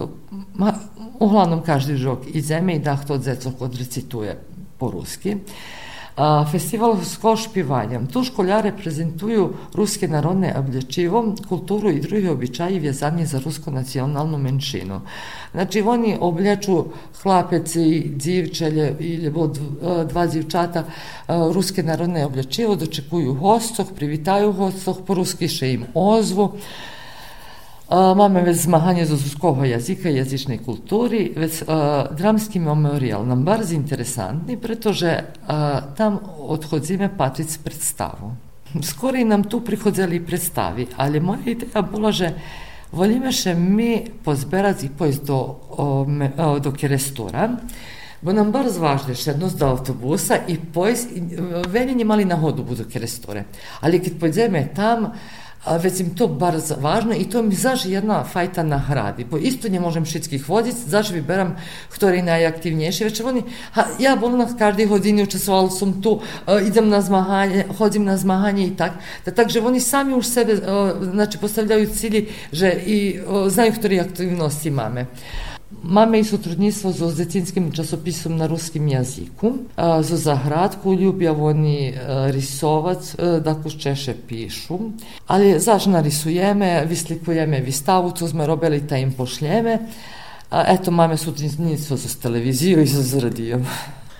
ma, 0.54 0.74
uglavnom 1.18 1.62
každý 1.62 1.98
rok 2.04 2.24
ideme 2.34 2.74
i 2.74 2.78
da 2.78 2.96
to 2.96 3.18
dzeco 3.18 3.52
odrecituje 3.58 4.38
po-ruski. 6.20 6.50
Festival 6.52 6.96
špivanja. 7.36 8.00
Tu 8.12 8.24
školjare 8.24 8.72
prezentuju 8.76 9.52
ruske 9.74 10.08
narodne 10.08 10.54
oblječivo, 10.58 11.34
kulturu 11.48 11.90
i 11.90 12.00
drugi 12.00 12.28
običaji 12.28 12.78
vjezani 12.78 13.26
za 13.26 13.40
rusku 13.44 13.70
nacionalnu 13.70 14.38
menšinu. 14.38 15.00
Znači, 15.52 15.82
oni 15.82 16.16
obleču 16.20 16.84
hlapeci, 17.22 18.12
dzivčelje 18.16 18.96
ili 19.00 19.32
dva 20.08 20.26
dzivčata 20.26 20.84
ruske 21.28 21.82
narodne 21.82 22.26
oblječivo, 22.26 22.76
dočekuju 22.76 23.34
hostoh, 23.34 23.86
privitaju 23.96 24.52
hostoh, 24.52 24.96
po-ruski 25.06 25.48
še 25.48 25.72
im 25.72 25.84
ozvu, 25.94 26.52
Mamy 27.90 28.42
već 28.42 28.56
zmahanie 28.56 29.06
z 29.06 29.10
ruskiego 29.10 29.64
języka 29.64 30.08
języcznej 30.08 30.58
kultury, 30.58 31.30
więc 31.36 31.64
dramski 32.16 32.60
memorial 32.60 33.26
nam 33.26 33.44
bardzo 33.44 33.74
interesantny, 33.74 34.56
pretože 34.56 35.24
tam 35.96 36.18
odchodzimy 36.48 37.08
patrzeć 37.08 37.58
predstavu. 37.58 38.30
Skoro 38.82 39.24
nam 39.24 39.44
tu 39.44 39.60
prichodzili 39.60 40.20
predstavi, 40.20 40.86
ali 40.96 41.20
moja 41.20 41.42
ideja 41.46 41.82
bila, 41.82 42.12
že 42.12 42.34
volíme 42.92 43.32
še 43.34 43.54
mi 43.54 44.06
pozberati 44.22 44.86
i 44.86 44.94
pojść 44.94 45.18
do, 45.26 45.58
do 46.62 46.72
Kerestora, 46.72 47.56
bo 48.22 48.32
nam 48.32 48.52
bardzo 48.52 48.80
ważne 48.80 49.14
šednost 49.14 49.58
do 49.58 49.66
autobusa 49.68 50.36
i 50.36 50.56
pojść, 50.56 51.06
veni 51.68 51.96
nie 51.96 52.04
mali 52.04 52.26
na 52.26 52.36
hodu 52.36 52.62
budu 52.64 52.84
Kerestore. 52.84 53.44
Ali 53.80 54.00
kad 54.00 54.12
pojdeme 54.12 54.64
tam, 54.74 55.10
a 55.64 55.76
već 55.76 56.00
im 56.00 56.14
to 56.14 56.28
bar 56.28 56.54
važno 56.80 57.14
i 57.14 57.24
to 57.24 57.42
mi 57.42 57.54
zaži 57.54 57.90
jedna 57.92 58.24
fajta 58.24 58.62
nahradi, 58.62 59.24
bo 59.24 59.36
isto 59.36 59.68
nie 59.68 59.80
môžem 59.80 60.08
všetkých 60.08 60.48
vodiť, 60.48 60.76
zaži 60.88 61.20
vyberám, 61.20 61.56
ktorý 61.92 62.16
je 62.16 62.28
najaktivnejší, 62.32 63.04
već 63.04 63.20
oni, 63.20 63.44
ha, 63.76 63.84
ja 64.00 64.16
bol 64.16 64.32
na 64.40 64.48
každej 64.48 64.88
hodini, 64.88 65.28
učestvoval 65.28 65.68
som 65.68 66.00
tu, 66.00 66.24
uh, 66.24 66.64
idem 66.64 66.88
na 66.88 67.04
zmahanje, 67.04 67.68
hodim 67.76 68.08
na 68.08 68.16
zmahanje 68.16 68.66
i 68.66 68.72
tak, 68.72 68.96
da, 69.24 69.36
takže 69.36 69.60
oni 69.60 69.80
sami 69.80 70.16
už 70.16 70.26
sebe, 70.26 70.56
uh, 70.56 70.96
znači, 71.04 71.38
postavljaju 71.38 71.92
cilji, 71.92 72.28
že 72.52 72.72
i 72.86 73.20
uh, 73.20 73.48
znaju, 73.52 73.72
ktoré 73.76 74.00
aktivnosti 74.00 74.70
máme. 74.72 75.06
Mamy 75.84 76.18
i 76.18 76.24
sotrudnictwo 76.24 76.92
z 76.92 77.02
ozdecinskim 77.02 77.72
czasopisem 77.72 78.36
na 78.36 78.46
ruskim 78.46 78.88
jeziku. 78.88 79.52
Z 80.00 80.08
zahradku 80.22 80.92
lubią 80.92 81.46
oni 81.46 81.92
rysować, 82.26 82.98
tak 83.44 83.64
już 83.64 83.76
czesze 83.76 84.14
piszą. 84.14 84.92
Ale 85.28 85.60
zaś 85.60 85.86
narysujemy, 85.86 86.86
wyslikujemy 86.86 87.62
wystawę, 87.62 88.12
co 88.14 88.28
sme 88.28 88.46
robili, 88.46 88.80
to 88.80 88.96
im 88.96 89.12
pošljeme. 89.12 89.78
Eto, 90.50 90.90
mamy 90.90 91.18
sotrudnictwo 91.18 91.96
z 91.96 92.16
telewizją 92.18 92.80
i 92.80 92.86
z 92.86 93.14
radijem. 93.14 93.64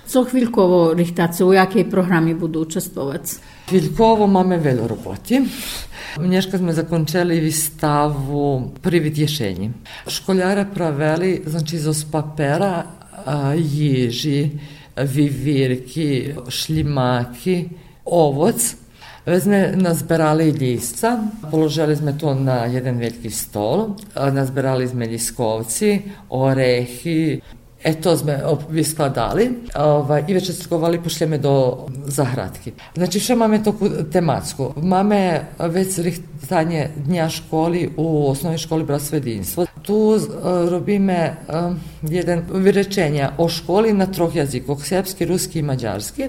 Co 0.07 0.25
chwilkowo, 0.25 0.95
Richtace, 0.95 1.47
u 1.47 1.53
jakiej 1.53 1.85
programie 1.85 2.35
budu 2.35 2.61
uczestniczyć? 2.61 3.41
Chvíľkovo 3.71 4.27
máme 4.27 4.59
veľa 4.59 4.83
roboty. 4.91 5.47
Nješka 6.19 6.59
smo 6.59 6.75
zakončili 6.75 7.39
vystavu 7.39 8.75
Privid 8.83 9.15
ješenji. 9.15 9.71
Školjara 10.11 10.65
praveli, 10.75 11.47
znači, 11.47 11.79
iz 11.79 12.03
papera, 12.11 12.83
a, 13.15 13.55
ježi, 13.55 14.59
vivirki, 14.99 16.35
šljimaki, 16.51 17.69
ovoc, 18.11 18.75
Vezme 19.27 19.77
nazberali 19.77 20.51
listca, 20.51 21.19
položili 21.51 21.97
sme 21.97 22.17
to 22.19 22.33
na 22.35 22.65
jeden 22.65 22.97
veliki 22.99 23.31
stol, 23.31 24.01
nazberali 24.17 24.89
sme 24.89 25.07
liskovci, 25.07 26.03
orehi, 26.33 27.37
E 27.85 27.95
to 27.95 28.17
sme 28.17 28.41
vyskladali 28.71 29.51
ovaj, 29.75 30.25
i 30.29 30.35
već 30.35 30.63
skovali 30.63 31.03
pošljeme 31.03 31.39
do 31.39 31.87
zahradki. 32.07 32.73
Znači 32.95 33.21
što 33.21 33.37
máme 33.37 33.65
toku 33.65 33.89
tematsku? 34.13 34.73
Máme 34.77 35.43
već 35.59 35.99
rihtanje 35.99 36.89
dnja 36.97 37.29
školi 37.29 37.91
u 37.97 38.31
osnovnoj 38.31 38.59
školi 38.59 38.85
Bratstvo 38.85 39.17
jedinstvo. 39.17 39.67
Tu 39.83 39.95
uh, 39.95 40.21
robíme 40.71 41.37
uh, 41.49 41.77
jedan 42.03 42.43
vyrečenja 42.53 43.31
o 43.39 43.49
školi 43.49 43.93
na 43.93 44.07
troch 44.07 44.37
jazikoch, 44.37 44.85
srpski, 44.85 45.27
ruski 45.27 45.59
i 45.59 45.63
mađarski. 45.63 46.29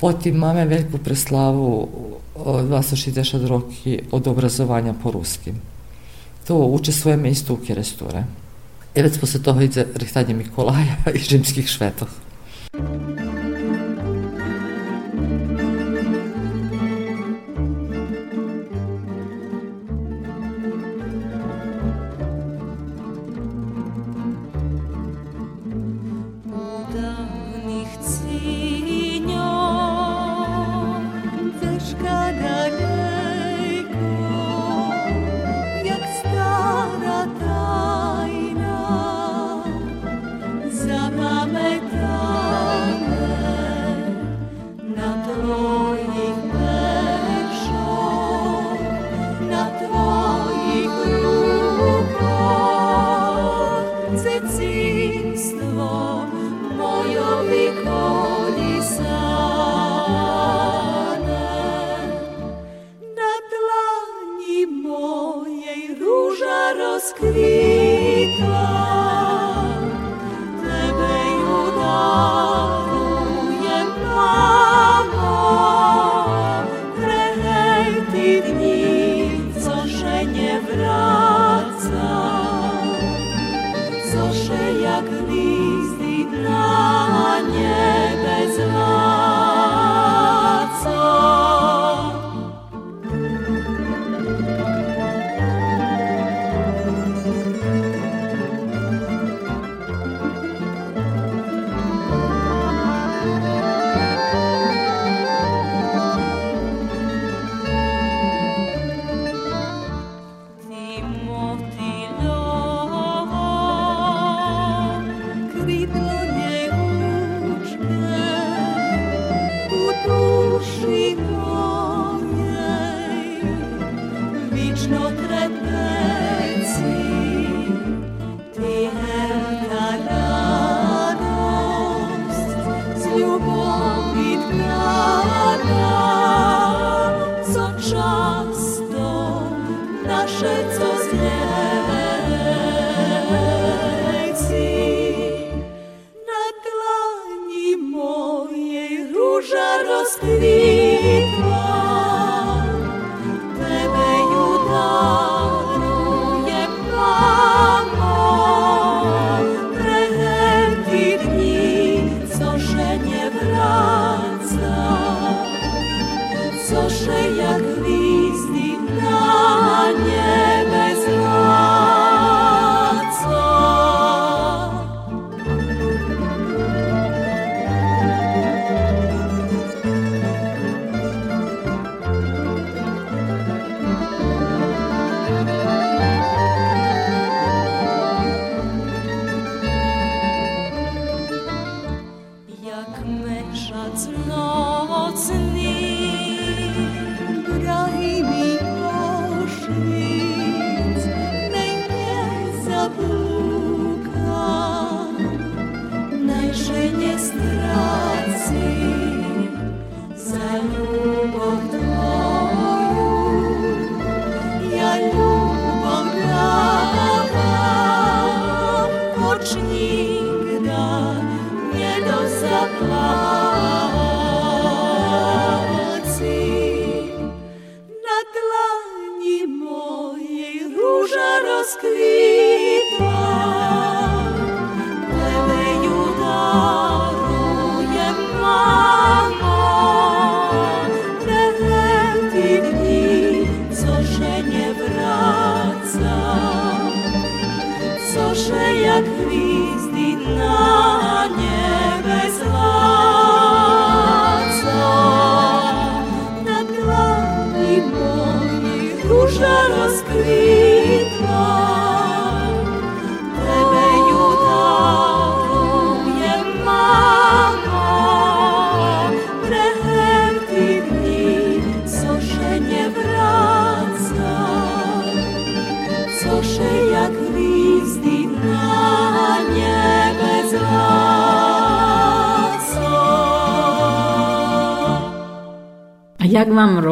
Potim 0.00 0.36
máme 0.36 0.66
veliku 0.66 0.98
preslavu 0.98 1.88
260 2.36 3.46
roki 3.46 4.00
od 4.10 4.26
obrazovanja 4.26 4.94
po 5.02 5.10
ruski. 5.10 5.52
To 6.46 6.56
učestvujeme 6.56 7.30
isto 7.30 7.54
u 7.54 7.56
Keresture. 7.56 8.24
Već 8.94 9.18
posle 9.18 9.42
toho 9.42 9.62
ide 9.62 9.86
rihtanje 9.94 10.34
Mikolaja 10.34 10.96
i 11.14 11.18
rimskih 11.30 11.68
švetov. 11.68 12.08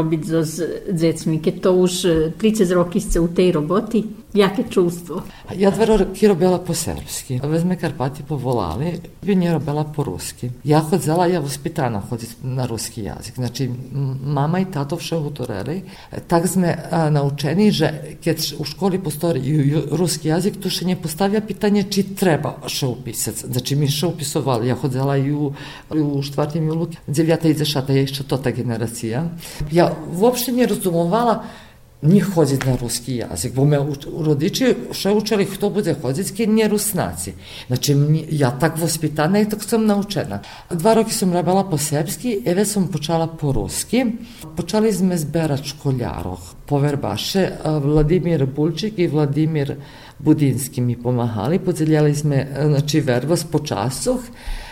Robiť 0.01 0.21
so 0.25 0.41
decmi, 0.89 1.39
keď 1.39 1.55
to 1.61 1.71
už 1.77 1.93
e, 2.05 2.11
30 2.33 2.73
roky 2.73 2.99
ste 2.99 3.21
u 3.21 3.29
tej 3.29 3.61
roboty? 3.61 4.03
Jaké 4.35 4.65
čувство? 4.67 5.23
Ja 5.57 5.71
dva 5.71 5.85
roki 5.85 6.29
robila 6.29 6.59
po 6.59 6.75
srpski. 6.75 7.41
Vez 7.43 7.65
me 7.65 7.77
Karpati 7.77 8.23
povolali, 8.23 9.01
bi 9.23 9.35
nje 9.37 9.53
robila 9.53 9.85
po 9.85 10.03
ruski. 10.03 10.51
Ja 10.65 10.81
hodzela, 10.81 11.27
ja 11.27 11.41
vaspitana 11.41 12.01
hoditi 12.01 12.35
na 12.43 12.67
ruski 12.67 13.03
jazik. 13.03 13.35
Znači, 13.35 13.71
mama 14.25 14.61
i 14.61 14.65
tato 14.73 14.97
vše 14.97 15.17
utoreli. 15.17 15.83
Tak 16.27 16.47
sme 16.47 16.77
a, 16.91 17.11
naučeni, 17.11 17.71
že 17.71 18.17
keď 18.25 18.55
u 18.59 18.65
školi 18.65 18.99
postoji 18.99 19.75
ruski 19.91 20.29
jazik, 20.29 20.61
tu 20.61 20.71
še 20.71 20.85
nje 20.85 20.97
postavlja 21.03 21.41
pitanje 21.41 21.83
či 21.91 22.03
treba 22.15 22.55
še 22.67 22.87
upisati. 22.87 23.47
Znači, 23.47 23.77
mi 23.77 23.89
še 23.89 24.07
upisovali. 24.07 24.69
Ja 24.69 24.75
hodzela 24.75 25.17
i 25.17 25.33
u, 25.33 25.53
u 25.91 26.23
štvrtim 26.23 26.69
julu, 26.69 26.89
dzevljata 27.09 27.49
i 27.49 27.55
zešata, 27.55 27.93
je 27.93 28.01
jeszcze 28.01 28.25
tota 28.25 28.51
generacija. 28.51 29.25
Ja 29.73 29.91
uopšte 30.21 30.53
nje 30.53 30.67
razumovala 30.67 31.43
nie 32.03 32.21
chodzić 32.21 32.65
na 32.65 32.77
ruski 32.77 33.17
jazyk, 33.17 33.53
bo 33.53 33.65
mnie 33.65 33.81
ucz- 33.81 34.25
rodzice 34.25 34.75
ще 37.77 37.95
mni- 37.95 38.27
ja 38.31 38.51
tak 38.51 38.79
vospitana 38.79 39.39
i 39.41 39.47
tak 39.47 39.65
sam 39.65 39.87
naučena. 39.87 40.41
Dva 40.71 40.95
roki 40.95 41.13
sam 41.13 41.33
rabila 41.33 41.65
po 41.65 41.79
srpski, 41.79 42.43
eve 42.45 42.65
sam 42.65 42.89
počala 42.89 43.27
po 43.27 43.53
ruski. 43.53 44.05
Počali 44.57 44.93
sme 44.93 45.19
zberat 45.19 45.65
školjarov, 45.65 46.39
poverbaše, 46.67 47.51
a 47.65 47.79
Vladimir 47.79 48.47
Bulčik 48.47 48.99
i 48.99 49.07
Vladimir 49.07 49.77
Budinski 50.19 50.81
mi 50.81 50.97
pomahali, 50.97 51.59
podeljali 51.59 52.15
sme, 52.15 52.49
znači, 52.65 53.01
vervas 53.01 53.45
po 53.45 53.59
časuh, 53.59 54.21
A, 54.21 54.70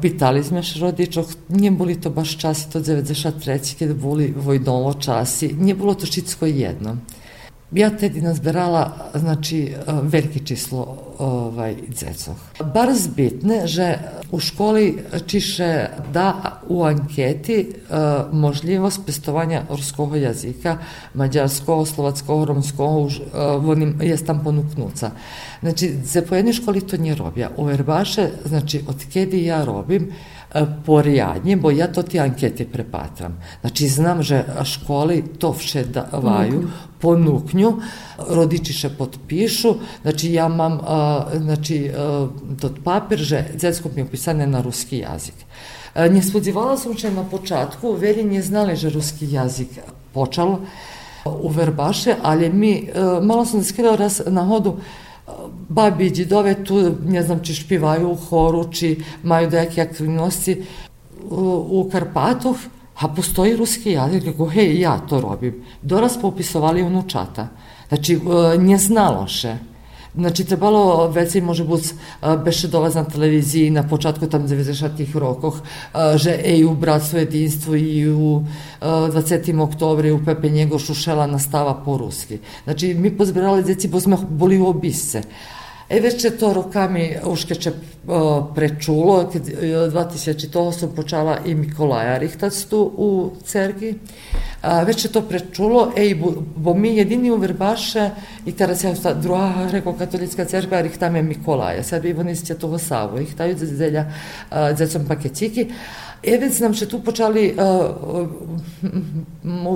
pitali 0.00 0.44
sme 0.44 0.62
rodičov, 0.80 1.34
nije 1.48 1.70
boli 1.70 2.00
to 2.00 2.10
baš 2.10 2.38
časi, 2.38 2.70
to 2.72 2.80
93. 2.80 3.78
kada 3.78 3.94
boli 3.94 4.34
vojnovo 4.36 4.94
časi, 4.94 5.52
nije 5.52 5.74
bilo 5.74 5.94
to 5.94 6.06
všetko 6.06 6.46
jedno. 6.46 6.96
Ja 7.72 7.90
tedi 7.90 8.20
nazberala, 8.20 8.92
znači, 9.14 9.74
veliki 10.02 10.46
číslo 10.46 10.96
ovaj, 11.18 11.76
dzecov. 11.88 12.34
Bar 12.74 12.94
zbitne, 12.94 13.66
že 13.66 13.98
u 14.30 14.40
školi 14.40 14.98
čiše 15.26 15.86
da 16.12 16.60
u 16.68 16.82
anketi 16.84 17.68
uh, 17.68 17.96
možljivost 18.32 19.00
pestovanja 19.06 19.62
ruskog 19.70 20.16
jazika, 20.16 20.78
mađarskog, 21.14 21.88
slovackog, 21.88 22.44
romskog, 22.44 23.06
uh, 23.06 23.68
onim 23.68 23.98
jest 24.02 24.26
tam 24.26 24.44
ponuknuca. 24.44 25.10
Znači, 25.60 25.94
za 26.04 26.22
po 26.22 26.34
jednoj 26.34 26.52
školi 26.52 26.80
to 26.80 26.96
nije 26.96 27.14
robija. 27.14 27.50
U 27.56 27.64
Verbaše, 27.64 28.28
znači, 28.44 28.84
od 28.88 29.04
kedi 29.12 29.44
ja 29.44 29.64
robim, 29.64 30.12
e, 30.54 30.66
porjadnje, 30.86 31.56
bo 31.56 31.70
ja 31.70 31.86
to 31.92 32.02
ti 32.02 32.20
ankete 32.20 32.64
prepatram. 32.64 33.40
Znači, 33.60 33.88
znam, 33.88 34.22
že 34.22 34.44
školi 34.64 35.24
to 35.38 35.52
vše 35.52 35.84
davaju, 35.84 36.68
ponuknju, 37.00 37.72
rodiči 38.28 38.72
še 38.72 38.90
potpišu, 38.98 39.74
znači 40.02 40.32
ja 40.32 40.48
mam 40.48 40.80
a, 40.82 41.26
znači, 41.38 41.90
a, 41.90 42.28
tot 42.60 42.84
papir, 42.84 43.18
že 43.18 43.44
dzetsko 43.56 43.88
mi 43.94 44.00
je 44.00 44.04
upisane 44.04 44.46
na 44.46 44.60
ruski 44.60 44.98
jazik. 44.98 45.34
E, 45.94 46.22
spodzievala 46.22 46.76
sam 46.76 46.98
się 46.98 47.10
na 47.10 47.22
początku, 47.22 47.96
wiele 47.96 48.24
nie 48.24 48.42
znali, 48.42 48.76
że 48.76 48.90
ruski 48.90 49.30
jazyk 49.30 49.68
počal 50.12 50.58
u 51.24 51.48
Verbaše, 51.50 52.16
ali 52.22 52.50
mi, 52.50 52.88
e, 52.94 53.20
malo 53.20 53.46
sam 53.46 53.64
skidao 53.64 53.96
raz 53.96 54.22
na 54.26 54.44
hodu, 54.44 54.76
e, 54.76 55.09
babi 55.68 56.06
i 56.06 56.10
didove 56.10 56.64
tu, 56.64 56.94
ne 57.06 57.22
znam, 57.22 57.44
či 57.44 57.54
špivaju 57.54 58.10
u 58.10 58.16
horu, 58.16 58.72
či 58.72 59.02
maju 59.22 59.50
neke 59.50 59.82
aktivnosti 59.82 60.64
u, 61.30 61.66
u 61.70 61.90
Karpatuh, 61.92 62.56
a 63.00 63.08
postoji 63.08 63.56
ruski 63.56 63.92
jazik, 63.92 64.24
rekao, 64.24 64.46
hej, 64.46 64.80
ja 64.80 64.98
to 64.98 65.20
robim. 65.20 65.64
Doraz 65.82 66.18
popisovali 66.20 66.82
unučata. 66.82 67.48
Znači, 67.88 68.14
e, 68.14 68.58
nie 68.58 68.78
znalo 68.78 69.26
še. 69.26 69.56
Znači, 70.14 70.44
trebalo 70.44 71.08
veci 71.08 71.40
može 71.40 71.64
buc 71.64 71.90
e, 71.90 71.94
beše 72.44 72.68
dolaz 72.68 72.94
na 72.94 73.04
televiziji 73.04 73.70
na 73.70 73.88
početku 73.88 74.26
tam 74.26 74.48
90-ih 74.48 75.16
rokoh, 75.16 75.60
e, 75.94 76.18
že 76.18 76.40
ej 76.44 76.64
u 76.64 76.74
Bratstvo 76.74 77.18
jedinstvo 77.18 77.76
i 77.76 78.10
u 78.12 78.42
e, 78.80 78.86
20. 78.86 79.60
oktobri 79.62 80.10
u 80.10 80.24
Pepe 80.24 80.48
Njegošu 80.48 80.94
šela 80.94 81.26
nastava 81.26 81.74
po 81.84 81.96
ruski. 81.96 82.38
Znači, 82.64 82.94
mi 82.94 83.16
pozbirali 83.16 83.62
djeci, 83.62 83.88
bo 83.88 84.00
smo 84.00 84.16
boli 84.30 84.58
u 84.58 84.66
obisce. 84.66 85.22
E 85.90 86.00
вече 86.00 86.30
то 86.30 86.54
роками 86.54 87.20
ушкече 87.26 87.72
пречуло, 88.54 89.24
2000 89.24 90.50
того 90.52 90.72
сум 90.72 90.94
почала 90.94 91.40
и 91.44 91.54
Миколаја 91.54 92.20
Рихтацту 92.20 92.94
у 92.96 93.36
церкви. 93.44 93.98
А, 94.62 94.84
вече 94.84 95.08
то 95.08 95.22
пречуло, 95.22 95.92
е, 95.96 96.04
и 96.04 96.14
бо, 96.14 96.32
бо 96.56 96.74
ми 96.74 97.00
едини 97.00 97.30
увербаше, 97.30 98.12
и 98.46 98.52
тера 98.52 98.76
се 98.76 99.14
друга 99.14 99.68
реко 99.72 99.96
католицка 99.96 100.46
церква, 100.46 100.82
рихтаме 100.82 101.22
Миколаја. 101.22 101.82
Сега 101.82 102.02
би 102.02 102.12
вони 102.12 102.36
сте 102.36 102.54
того 102.54 102.78
Саву, 102.78 103.18
рихтају 103.18 103.58
зелја, 103.58 104.04
зецом 104.76 105.06
пакетики. 105.06 105.72
Еве 106.22 106.48
знам, 106.48 106.74
че 106.74 106.88
ту 106.88 107.00
почали 107.00 107.56
uh, 107.56 108.28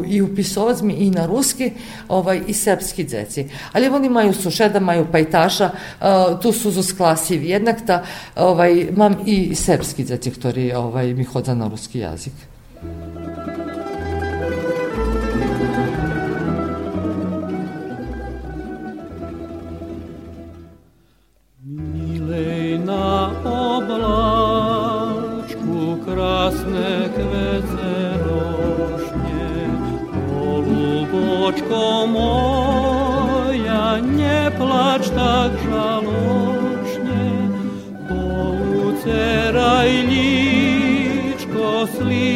и 0.06 0.22
уписовацми 0.22 0.94
и 0.94 1.10
на 1.10 1.28
руски, 1.28 1.72
ovaj, 2.08 2.44
и 2.48 2.54
српски 2.54 3.04
дзеци. 3.04 3.48
Ali 3.72 3.88
oni 3.88 4.06
imaju 4.06 4.34
sušeda, 4.34 4.78
imaju 4.78 5.06
pajtaša, 5.12 5.70
uh, 5.70 6.40
tu 6.40 6.52
su 6.52 6.70
z 6.70 6.92
klasi 6.92 7.34
jednak, 7.34 7.86
ta, 7.86 8.02
ovaj, 8.36 8.88
mam 8.96 9.16
i 9.26 9.54
srpski 9.54 10.04
dzeci, 10.04 10.30
ktori 10.30 10.72
ovaj, 10.72 11.14
mi 11.14 11.24
hodza 11.24 11.54
na 11.54 11.68
ruski 11.68 11.98
jazik. 11.98 12.53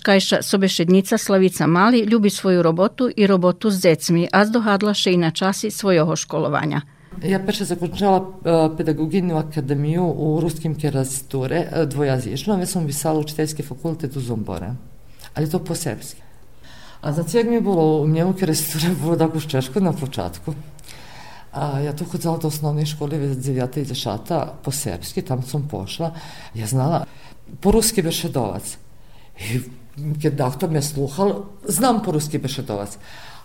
Moja 0.00 0.16
nješkajša 0.16 0.42
sobešednica 0.42 1.18
Slavica 1.18 1.66
Mali 1.66 2.00
ljubi 2.00 2.30
svoju 2.30 2.62
robotu 2.62 3.10
i 3.16 3.26
robotu 3.26 3.70
z 3.70 3.80
decmi, 3.80 4.28
a 4.32 4.44
zdohadlaše 4.44 5.12
i 5.12 5.16
na 5.16 5.30
časi 5.30 5.70
svojого 5.70 6.16
školovanja. 6.16 6.80
Ja 7.22 7.38
перше 7.38 7.64
закончала 7.64 8.20
uh, 8.20 8.76
педагогинну 8.76 9.36
академiju 9.36 10.04
u 10.04 10.40
ruskim 10.40 10.74
kerazture, 10.74 11.60
uh, 11.60 11.88
dvojazično, 11.88 12.56
već 12.56 12.68
sam 12.68 12.86
pisala 12.86 13.20
učiteljski 13.20 13.62
fakultet 13.62 14.16
u 14.16 14.20
Zombore, 14.20 14.70
ali 15.34 15.50
to 15.50 15.58
po 15.58 15.74
srpski. 15.74 16.22
A 17.00 17.12
za 17.12 17.22
cijeg 17.22 17.48
mi 17.48 17.54
je 17.54 17.60
bilo 17.60 18.02
u 18.02 18.08
njemu 18.08 18.32
kerazture 18.32 18.94
bilo 19.02 19.16
tako 19.16 19.38
u 19.38 19.40
Češku 19.40 19.80
na 19.80 19.92
počatku. 19.92 20.54
A, 21.52 21.80
ja 21.80 21.92
tu 21.92 22.04
hodila 22.04 22.38
do 22.38 22.48
osnovne 22.48 22.86
škole 22.86 23.10
9. 23.10 23.78
i 23.78 23.84
10. 23.84 24.46
po 24.64 24.70
srpski, 24.70 25.22
tam 25.22 25.42
sam 25.42 25.68
pošla. 25.68 26.14
Ja 26.54 26.66
znala 26.66 27.04
po-ruski 27.60 28.02
bešedovac. 28.02 28.78
I 29.40 29.60
kad 30.22 30.32
doktor 30.32 30.70
me 30.70 30.82
sluhal, 30.82 31.44
znam 31.64 32.02
po-ruski 32.02 32.38
bešedovac. 32.38 32.98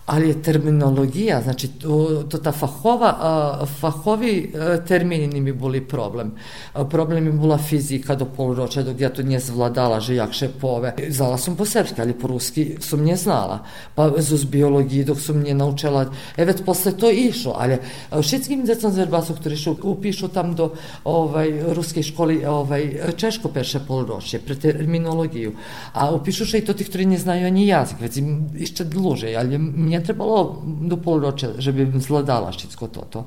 Ali 0.06 0.28
je 0.28 0.42
terminologija, 0.42 1.42
znači 1.42 1.68
to, 1.68 2.22
to 2.28 2.38
ta 2.38 2.52
fahova, 2.52 3.16
a, 3.20 3.66
fahovi 3.80 4.52
a, 4.54 4.76
termini 4.86 5.26
ni 5.26 5.40
mi 5.40 5.52
boli 5.52 5.80
problem. 5.80 6.32
A, 6.72 6.84
problem 6.84 7.24
mi 7.24 7.32
bila 7.32 7.58
fizika 7.58 8.14
do 8.14 8.24
polroča, 8.24 8.82
dok 8.82 9.00
ja 9.00 9.08
to 9.08 9.22
nje 9.22 9.40
zvladala, 9.40 10.00
že 10.00 10.14
jakše 10.14 10.48
pove. 10.60 10.94
Znala 11.08 11.38
sam 11.38 11.56
po 11.56 11.64
srpski, 11.64 12.00
ali 12.00 12.14
po 12.14 12.26
ruski 12.26 12.76
sam 12.80 13.02
nje 13.02 13.16
znala. 13.16 13.58
Pa 13.94 14.12
z 14.18 14.44
biologiji 14.44 15.04
dok 15.04 15.20
sam 15.20 15.42
nje 15.42 15.54
naučila, 15.54 16.06
e 16.36 16.44
već 16.44 16.62
posle 16.66 16.92
to 16.92 17.10
išlo, 17.10 17.56
ali 17.58 17.78
všetkim 18.22 18.64
decom 18.64 18.92
zverbasu, 18.92 19.34
ktorí 19.34 19.56
šu, 19.56 19.76
upišu 19.82 20.28
tam 20.28 20.54
do 20.54 20.70
ovaj, 21.04 21.74
ruske 21.74 22.02
školi 22.02 22.44
ovaj, 22.44 22.94
češko 23.16 23.48
perše 23.48 23.80
polročje, 23.88 24.38
pre 24.38 24.54
terminologiju. 24.54 25.52
A 25.92 26.14
upišu 26.14 26.56
i 26.56 26.64
to 26.64 26.72
ti, 26.72 26.84
ktorí 26.84 27.06
ne 27.06 27.18
znaju 27.18 27.46
ani 27.46 27.66
jazik, 27.66 28.00
već 28.00 28.16
im 28.16 28.50
išće 28.58 28.84
dluže, 28.84 29.34
ali 29.34 29.58
mnje 29.58 29.95
nie 29.96 30.04
trebalo 30.04 30.60
do 30.62 31.00
polročia, 31.00 31.56
že 31.56 31.72
bi 31.72 31.88
zgledala 31.96 32.52
šitsko 32.52 32.92
toto. 32.92 33.24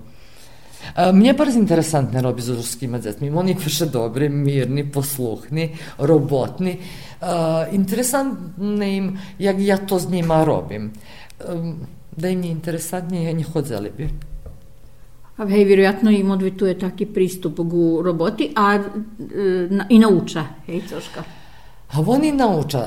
E, 0.94 1.12
mne 1.12 1.34
par 1.34 1.50
interesantne 1.50 2.22
robi 2.22 2.46
z 2.46 2.54
ruskima 2.56 3.02
dzecmi. 3.02 3.34
Oni 3.34 3.58
više 3.58 3.90
dobri, 3.90 4.30
mirni, 4.30 4.86
posluhni, 4.86 5.74
robotni. 5.98 6.78
Interesantne 7.72 8.98
im, 8.98 9.18
jak 9.40 9.60
ja 9.60 9.78
to 9.78 10.00
s 10.00 10.10
njima 10.10 10.44
robim. 10.44 10.92
E, 11.40 11.44
da 12.16 12.30
im 12.30 12.44
je 12.44 12.52
interesantnije, 12.52 13.24
ja 13.24 13.32
njih 13.32 13.56
odzelibi. 13.56 14.10
A 15.38 15.48
hej, 15.48 15.64
vjerojatno 15.64 16.12
im 16.12 16.32
odvituje 16.32 16.80
taki 16.80 17.06
pristup 17.06 17.60
u 17.60 18.02
roboti, 18.04 18.52
a 18.56 18.76
e, 18.76 18.82
i 19.90 20.00
nauča, 20.00 20.46
hej, 20.66 20.82
coška. 20.90 21.39
A 21.92 22.04
oni 22.08 22.32
nauča, 22.32 22.86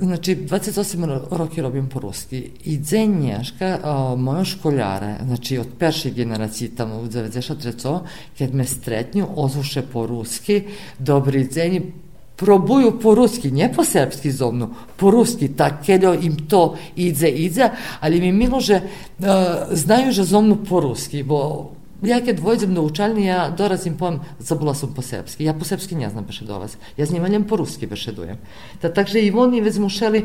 znači 0.00 0.36
28 0.36 1.20
roki 1.30 1.62
robim 1.62 1.88
po-ruski 1.88 2.50
i 2.64 2.78
dzenješka 2.78 3.78
moja 4.16 4.44
školjare, 4.44 5.14
znači 5.26 5.58
od 5.58 5.66
perše 5.78 6.10
generacije 6.10 6.70
tamo 6.76 6.94
u 6.94 7.06
93. 7.06 7.98
kad 8.38 8.54
me 8.54 8.64
stretnju, 8.64 9.26
ozuše 9.36 9.82
po-ruski, 9.82 10.62
dobri 10.98 11.48
dzenji, 11.48 11.92
probuju 12.36 12.98
po-ruski, 13.00 13.50
nie 13.50 13.72
po-srpski 13.72 14.30
zovnu, 14.32 14.70
po-ruski, 14.96 15.48
tak 15.48 15.84
keljo 15.86 16.14
im 16.14 16.36
to 16.48 16.76
idze, 16.96 17.28
idze, 17.28 17.70
ali 18.00 18.20
mi 18.20 18.32
milo, 18.32 18.60
že 18.60 18.80
uh, 18.80 19.26
znaju, 19.70 20.12
že 20.12 20.24
zovnu 20.24 20.56
po-ruski, 20.68 21.22
bo 21.22 21.70
ja 22.02 22.20
kad 22.20 22.38
vođem 22.40 22.74
na 22.74 22.80
učalni, 22.80 23.24
ja 23.24 23.50
dorazim 23.50 23.96
pom, 23.96 24.20
zabula 24.38 24.74
sam 24.74 24.94
po 24.94 25.02
srpski. 25.02 25.44
Ja 25.44 25.54
po 25.54 25.64
srpski 25.64 25.96
ne 25.96 26.10
znam 26.10 26.24
bešedovać. 26.24 26.70
Ja 26.96 27.06
z 27.06 27.12
njima 27.12 27.28
po 27.48 27.56
ruski 27.56 27.86
bešedujem. 27.86 28.36
Ta, 28.80 28.88
takže 28.88 29.20
i 29.20 29.32
oni 29.32 29.60
već 29.60 29.76
mušeli 29.76 30.24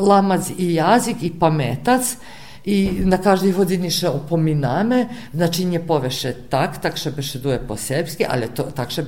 lamac 0.00 0.50
i 0.58 0.74
jazik 0.74 1.22
i 1.22 1.30
pametac 1.30 2.16
i 2.64 2.90
na 3.04 3.18
każdej 3.18 3.52
godzinie 3.52 3.88
opominamy, 4.12 5.08
znaczy 5.34 5.64
nie 5.64 5.80
powiesz 5.80 6.26
tak, 6.50 6.78
tak 6.78 6.98
się 6.98 7.10
beszeduje 7.10 7.58
po 7.58 7.76
serbski, 7.76 8.24
ale 8.24 8.48
to, 8.48 8.62
tak 8.64 8.92
się 8.92 9.02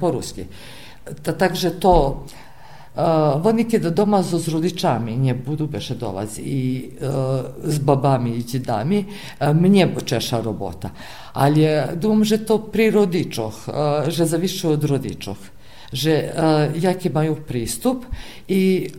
po 0.00 0.10
ruski. 0.10 0.44
Ta, 1.22 1.32
także 1.32 1.70
to 1.70 2.24
Uh, 2.96 3.42
вони 3.42 3.64
kiedy 3.64 3.90
дома 3.90 4.22
з 4.22 4.48
родичами 4.48 5.16
не 5.16 5.34
буду 5.34 5.66
беше 5.66 5.94
долаzi 5.94 6.42
i 6.42 6.90
з 7.64 7.78
бабами 7.78 8.30
і 8.30 8.42
дідами, 8.42 9.04
uh, 9.40 9.54
мені 9.54 9.88
чеша 10.04 10.42
робота. 10.42 10.90
Але 11.32 11.88
думам, 11.96 12.24
že 12.24 12.38
to 12.38 12.58
pri 12.58 12.90
rodičoch, 12.90 13.68
uh, 13.68 14.10
že 14.10 14.24
zaviše 14.24 14.68
od 14.68 14.84
rodičoch 14.84 15.36
že 15.92 16.12
uh, 16.18 16.74
jaki 16.74 17.10
majú 17.14 17.36
prístup 17.46 18.04
i 18.48 18.90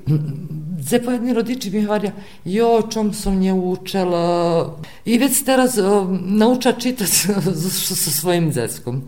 gdje 0.78 1.04
pojedni 1.04 1.34
rodiči 1.34 1.72
mi 1.72 1.84
говоря, 1.84 2.12
jo, 2.45 2.82
čom 2.89 3.14
sam 3.14 3.39
nje 3.39 3.54
učela 3.54 4.76
i 5.06 5.18
već 5.18 5.43
teraz 5.43 5.78
uh, 5.78 6.08
nauča 6.22 6.72
čitati 6.72 7.16
sa 7.95 8.12
svojim 8.12 8.52
dzeckom. 8.52 9.04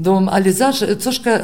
Думам, 0.00 0.28
ali 0.32 0.52
zaš, 0.52 0.78
coška, 1.00 1.40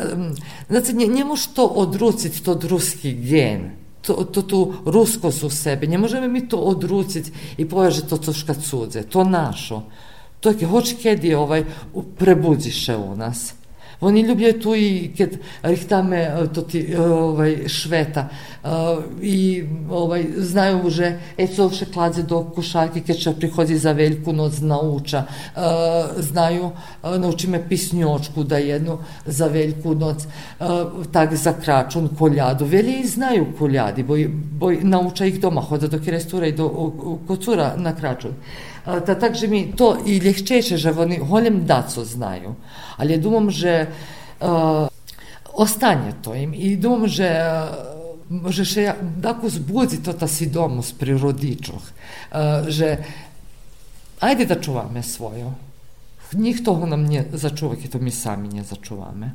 znači, 0.68 0.92
nie, 0.92 1.09
nie 1.09 1.24
može 1.24 1.48
to 1.54 1.66
odruciti, 1.66 2.42
to 2.42 2.59
ruski 2.62 3.12
gen, 3.12 3.70
to, 4.02 4.14
to 4.14 4.42
tu 4.42 4.74
ruskost 4.84 5.42
u 5.42 5.50
sebi. 5.50 5.86
Ne 5.86 5.98
možemo 5.98 6.28
mi 6.28 6.48
to 6.48 6.57
odruciti 6.57 7.32
i 7.57 7.68
povežiti 7.68 8.09
to 8.09 8.16
coška 8.16 8.54
cudze, 8.54 9.02
to 9.02 9.24
našo. 9.24 9.82
To 10.40 10.50
je, 10.50 10.66
hoć 10.66 10.94
kedi 11.02 11.34
ovaj, 11.34 11.64
prebudziše 12.18 12.96
u 12.96 13.16
nas. 13.16 13.54
Oni 14.01 14.20
ljubljaju 14.20 14.61
tu 14.61 14.74
i 14.74 15.11
kad 15.18 15.30
rihtame 15.62 16.30
to 16.55 16.62
ti 16.62 16.97
ovaj, 16.97 17.68
šveta 17.68 18.28
i 19.22 19.64
ovaj, 19.90 20.24
znaju 20.36 20.90
že 20.90 21.18
e 21.38 21.47
co 21.47 21.70
še 21.70 21.86
kladze 21.92 22.22
do 22.22 22.42
košarke 22.55 23.01
kad 23.01 23.16
će 23.16 23.32
prihodzi 23.38 23.78
za 23.78 23.92
veliku 23.92 24.32
noc 24.32 24.61
nauča 24.61 25.24
znaju 26.16 26.70
nauči 27.03 27.49
me 27.49 27.68
pisnjočku 27.68 28.44
da 28.44 28.59
jednu 28.59 28.99
za 29.26 29.47
veliku 29.47 29.94
noc 29.94 30.26
tak 31.12 31.34
za 31.34 31.53
kračun 31.53 32.09
koljadu 32.18 32.64
veli 32.64 33.01
i 33.01 33.07
znaju 33.07 33.47
koljadi 33.59 34.03
boj, 34.03 34.28
boj 34.59 34.78
nauča 34.82 35.26
ih 35.26 35.40
doma 35.40 35.61
hoda 35.61 35.88
do 35.88 35.99
kirestura 35.99 36.47
i 38.87 38.93
do 38.93 38.95
kocura 38.95 38.95
na 38.95 38.95
kračun 38.95 39.07
Та 39.07 39.14
так 39.14 39.34
же 39.34 39.49
ми 39.49 39.72
то 39.76 39.99
и 40.07 40.20
легчейше, 40.20 40.76
že 40.76 40.93
вони 40.93 41.18
голем 41.18 41.64
дацо 41.64 42.05
знаю. 42.05 42.55
Але 42.97 43.18
думам, 43.18 43.51
že 43.51 43.89
uh, 44.41 44.89
остане 45.53 46.14
to 46.22 46.34
im 46.34 46.55
i 46.55 46.76
думам, 46.76 47.09
že 47.09 47.26
uh, 47.26 48.51
že 48.51 48.64
še 48.64 48.95
tako 49.22 49.49
zbudzi 49.49 50.03
to 50.03 50.12
ta 50.12 50.26
свідомость 50.26 50.99
pri 50.99 51.18
родичах, 51.18 51.82
uh, 52.32 52.70
že 52.70 53.05
ajde 54.20 54.47
da 54.47 54.55
čuvаме 54.55 55.03
svoje. 55.03 55.51
Ніхто 56.32 56.87
нам 56.87 57.05
не 57.05 57.24
зачува, 57.32 57.76
то 57.93 57.99
ми 57.99 58.11
самі 58.11 58.49
не 58.49 58.62
зачуваме. 58.64 59.34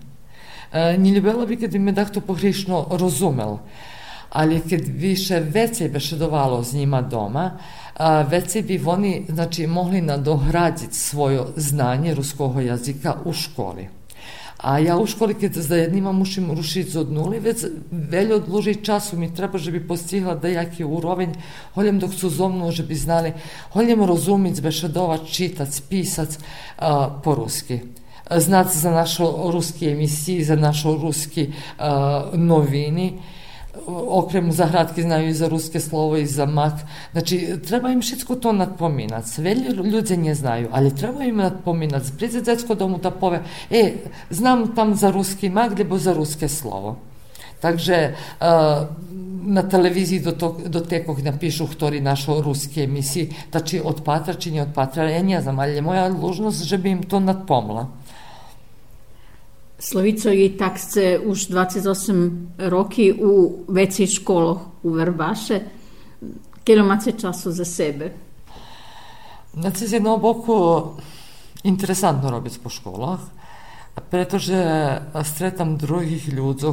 Uh, 0.74 0.98
не 0.98 1.12
любила 1.12 1.46
би, 1.46 1.56
коли 1.56 1.80
me 1.80 1.94
дехто 1.94 2.22
погрішно 2.22 2.88
розумел, 2.92 3.60
ali 4.32 4.62
kad 4.70 4.82
više 4.88 5.40
veće 5.40 5.90
bešedovalo 5.90 6.64
s 6.64 6.74
njima 6.74 7.02
doma, 7.02 7.52
a, 7.98 8.22
već 8.22 8.64
bi 8.64 8.82
oni 8.86 9.26
znači, 9.30 9.68
mogli 9.68 10.02
nadohraditi 10.02 10.96
svoje 10.96 11.42
znanje 11.56 12.14
ruskog 12.14 12.64
jazika 12.64 13.16
u 13.26 13.34
školi. 13.34 13.88
A 14.58 14.80
ja 14.80 14.98
u 14.98 15.06
školi, 15.06 15.34
kad 15.34 15.54
za 15.54 15.76
jednima 15.76 16.12
mušim 16.12 16.52
rušiti 16.52 16.98
od 16.98 17.12
nuli, 17.12 17.40
već 17.40 17.66
veljo 17.92 18.36
odluži 18.36 18.76
času 18.76 19.18
mi 19.18 19.36
treba, 19.36 19.58
že 19.58 19.72
bi 19.72 19.88
postigla 19.88 20.36
da 20.36 20.48
jaki 20.48 20.84
urovenj, 20.84 21.34
holjem 21.74 22.00
dok 22.00 22.14
su 22.14 22.30
zomnu, 22.30 22.72
že 22.72 22.84
bi 22.84 22.96
znali, 22.96 23.34
holjem 23.74 24.04
rozumic, 24.04 24.60
bešedovat, 24.60 25.22
čitac, 25.32 25.82
pisac 25.90 26.38
a, 26.78 27.20
po 27.24 27.36
ruski 27.36 27.80
znat 28.38 28.68
za 28.74 28.92
našo 28.92 29.52
ruski 29.52 29.90
emisiji, 29.90 30.44
za 30.44 30.56
našo 30.56 30.96
ruski 31.02 31.50
a, 31.80 32.26
novini 32.34 33.14
okrem 34.08 34.52
zahradki 34.52 35.02
znaju 35.02 35.30
i 35.30 35.34
za 35.34 35.48
ruske 35.48 35.80
slovo 35.80 36.18
i 36.18 36.26
za 36.26 36.46
mak. 36.46 36.74
Znači, 37.12 37.60
treba 37.68 37.90
im 37.90 38.02
všetko 38.02 38.36
to 38.36 38.52
nadpominat. 38.52 39.28
Sve 39.28 39.56
ljudi 39.56 40.18
nje 40.18 40.36
znaju, 40.36 40.68
ali 40.72 40.96
treba 40.96 41.24
im 41.24 41.38
nadpominat. 41.38 42.04
Priđe 42.18 42.42
djecko 42.42 42.76
domu 42.76 42.98
da 42.98 43.12
pove, 43.12 43.44
e, 43.70 43.94
znam 44.30 44.76
tam 44.76 44.96
za 44.96 45.12
ruski 45.12 45.50
mak, 45.50 45.78
lebo 45.78 45.98
za 45.98 46.14
ruske 46.14 46.48
slovo. 46.48 46.98
Takže 47.62 48.14
uh, 48.42 48.48
na 49.44 49.62
televiziji 49.70 50.20
do, 50.20 50.32
to, 50.32 50.58
do 50.66 50.80
tekog 50.80 51.20
napišu 51.22 51.68
htori 51.68 52.02
našo 52.02 52.42
ruske 52.42 52.84
emisiji, 52.84 53.34
znači 53.52 53.82
od 53.84 54.02
patra 54.04 54.34
či 54.34 54.52
nie 54.52 54.62
od 54.62 54.74
patra, 54.74 55.10
ja 55.10 55.24
ne 55.24 55.42
znam, 55.42 55.60
ali 55.60 55.76
je 55.76 55.82
moja 55.82 56.08
lužnost, 56.08 56.64
že 56.64 56.78
bi 56.78 56.90
im 56.90 57.04
to 57.04 57.20
nadpomla. 57.20 57.88
Slavico, 59.82 60.30
i 60.30 60.54
tak 60.54 60.78
ste 60.78 61.18
už 61.18 61.50
28 61.50 62.70
roky 62.70 63.10
u 63.10 63.66
vecej 63.66 64.08
školoch 64.08 64.86
u 64.86 64.94
Verbaše. 64.94 65.58
Kedy 66.62 66.82
máte 66.86 67.18
času 67.18 67.50
za 67.50 67.66
sebe? 67.66 68.14
Znači, 69.58 69.88
z 69.88 69.94
jednog 69.98 70.22
boku 70.22 70.86
interesantno 71.66 72.30
robiť 72.30 72.62
po 72.62 72.70
školách, 72.70 73.26
pretože 74.14 74.56
stretam 75.26 75.82
druhých 75.82 76.30
ľudí 76.30 76.70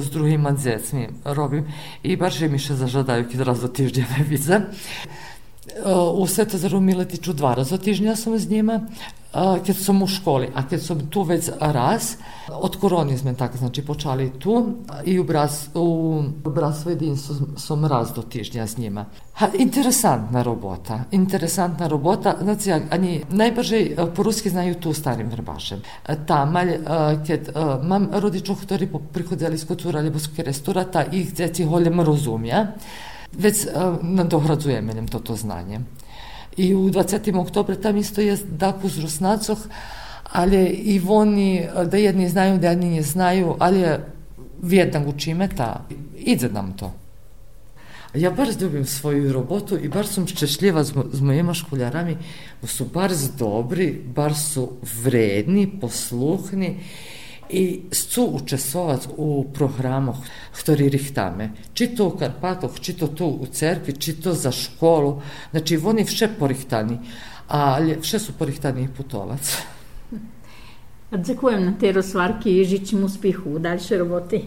s 0.00 0.08
druhýma 0.08 0.56
dzecmi 0.56 1.28
robím 1.28 1.68
i 2.02 2.16
barže 2.16 2.48
mi 2.48 2.56
še 2.56 2.72
zažadajú, 2.72 3.28
keď 3.28 3.38
raz 3.44 3.60
do 3.60 3.68
týždňa 3.68 4.04
me 4.16 4.20
vidze. 4.24 4.56
U 6.16 6.24
Svetozaru 6.24 6.80
Miletiću 6.80 7.36
dva 7.36 7.52
raza 7.54 7.76
týždňa 7.76 8.16
som 8.16 8.32
s 8.32 8.48
njima, 8.48 8.88
kad 9.66 9.76
sam 9.76 10.02
u 10.02 10.06
školi, 10.06 10.48
a 10.54 10.68
kad 10.68 10.82
sam 10.82 11.10
tu 11.10 11.22
već 11.22 11.48
raz, 11.60 12.16
od 12.48 12.76
koroni 12.76 13.18
sme 13.18 13.34
tako, 13.34 13.58
znači 13.58 13.82
počali 13.82 14.30
tu 14.38 14.74
i 15.04 15.18
u, 15.18 15.24
bras, 15.24 15.68
u 15.74 16.22
Bratstvo 16.44 16.90
jedinstvo 16.90 17.36
sam 17.56 17.84
raz 17.84 18.12
do 18.12 18.22
tižnja 18.22 18.66
s 18.66 18.76
njima. 18.76 19.04
Ha, 19.34 19.48
interesantna 19.58 20.42
robota, 20.42 21.04
interesantna 21.10 21.86
robota, 21.86 22.34
znači, 22.42 22.72
oni 22.92 23.22
najbrže 23.30 23.86
po-ruski 24.16 24.50
znaju 24.50 24.74
tu 24.74 24.92
starim 24.92 25.28
vrbašem. 25.28 25.82
Tamalj, 26.26 26.78
kad 27.26 27.40
mam 27.82 28.08
rodičov, 28.12 28.56
ktorí 28.66 28.88
prichodili 29.12 29.58
z 29.58 29.66
kultura 29.66 30.00
Ljubovskog 30.00 30.38
restorata, 30.38 31.04
ih 31.12 31.34
djeci 31.34 31.64
holjem 31.64 32.00
rozumja, 32.00 32.66
već 33.32 33.66
nadohradzujeme 34.02 34.92
im 34.98 35.08
toto 35.08 35.36
znanje. 35.36 35.80
I 36.56 36.74
u 36.74 36.90
20. 36.90 37.36
oktobra 37.40 37.76
tam 37.76 37.96
isto 37.96 38.20
je 38.20 38.36
tako 38.58 38.88
zrosnacoh, 38.88 39.58
ali 40.32 40.66
i 40.66 41.00
oni, 41.08 41.66
da 41.86 41.96
jedni 41.96 42.28
znaju, 42.28 42.58
da 42.58 42.68
jedni 42.68 42.90
ne 42.90 43.02
znaju, 43.02 43.56
ali 43.58 43.84
vjedna 44.62 45.06
učime, 45.06 45.48
ta, 45.56 45.86
ide 46.16 46.48
nam 46.48 46.72
to. 46.76 46.92
Ja 48.14 48.30
bardzo 48.30 48.64
ljubim 48.64 48.84
svoju 48.84 49.32
robotu 49.32 49.78
i 49.78 49.88
bar 49.88 50.06
sam 50.06 50.26
ščešljiva 50.26 50.84
z 50.84 51.20
mojima 51.20 51.54
školjarami, 51.54 52.16
su 52.66 52.84
bar 52.94 53.12
dobri, 53.38 54.02
bar 54.14 54.34
su 54.34 54.68
vredni, 55.02 55.70
posluhni 55.80 56.76
i 57.50 57.90
chcú 57.90 58.38
učestvovať 58.38 59.18
u 59.18 59.50
programoch, 59.50 60.22
ktorý 60.54 60.86
richtáme. 60.86 61.74
Či 61.74 61.98
to 61.98 62.14
u 62.14 62.16
Karpatoch, 62.16 62.78
či 62.78 62.94
to 62.94 63.10
tu 63.10 63.26
u 63.26 63.46
cerkvi, 63.46 63.98
či 63.98 64.22
to 64.22 64.30
za 64.30 64.54
školu. 64.54 65.18
Znači, 65.50 65.76
oni 65.82 66.06
vše 66.06 66.28
porihtani, 66.38 66.98
ali 67.50 67.98
vše 67.98 68.18
su 68.18 68.32
porihtani 68.38 68.88
putovac. 68.88 69.42
Ďakujem 71.10 71.66
na 71.66 71.74
tej 71.74 71.98
rozvárky 71.98 72.62
i 72.62 72.64
žičím 72.64 73.02
úspěchu 73.02 73.58
v 73.58 73.58
dalšej 73.58 73.98
roboty. 73.98 74.38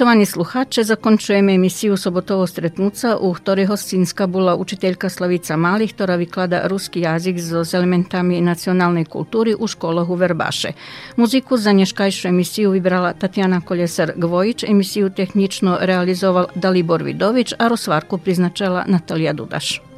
Počitovani 0.00 0.26
sluhače, 0.26 0.84
zakončujeme 0.84 1.54
emisiju 1.54 1.96
Sobotovo 1.96 2.46
stretnuca, 2.46 3.18
u 3.20 3.34
ktorej 3.34 3.66
hostinska 3.66 4.26
bola 4.26 4.54
učiteľka 4.56 5.10
Slavica 5.12 5.56
Mali, 5.60 5.88
ktorá 5.92 6.16
vyklada 6.16 6.64
ruski 6.72 7.04
jazyk 7.04 7.36
s 7.36 7.74
elementami 7.76 8.40
nacionalnej 8.40 9.04
kultúry 9.04 9.52
u 9.52 9.68
školoch 9.68 10.08
u 10.08 10.16
Verbaše. 10.16 10.72
Muziku 11.20 11.60
za 11.60 11.76
neškajšiu 11.76 12.32
emisiju 12.32 12.72
vybrala 12.72 13.12
Tatjana 13.12 13.60
Koljesar-Gvojič, 13.60 14.64
emisiju 14.70 15.10
tehnično 15.12 15.76
realizoval 15.84 16.48
Dalibor 16.56 17.04
Vidovič, 17.04 17.52
a 17.60 17.68
rozvarku 17.68 18.18
priznačila 18.18 18.88
Natalija 18.88 19.36
Dudaš. 19.36 19.89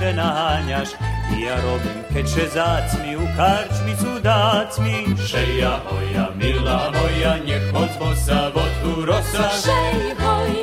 przenaňasz 0.00 0.96
ja 1.44 1.60
robím 1.60 2.00
keče 2.12 2.48
zacmi, 2.48 3.16
u 3.16 3.26
karčmi 3.36 3.96
su 3.96 4.20
dacmi. 4.20 5.06
Šeja 5.28 5.80
moja, 5.84 6.28
mila 6.34 6.90
moja, 6.90 7.36
niech 7.44 7.74
odwoza 7.74 8.50
wodku 8.54 9.04
rosa. 9.04 9.48
Szej, 9.62 10.16
hoja. 10.18 10.59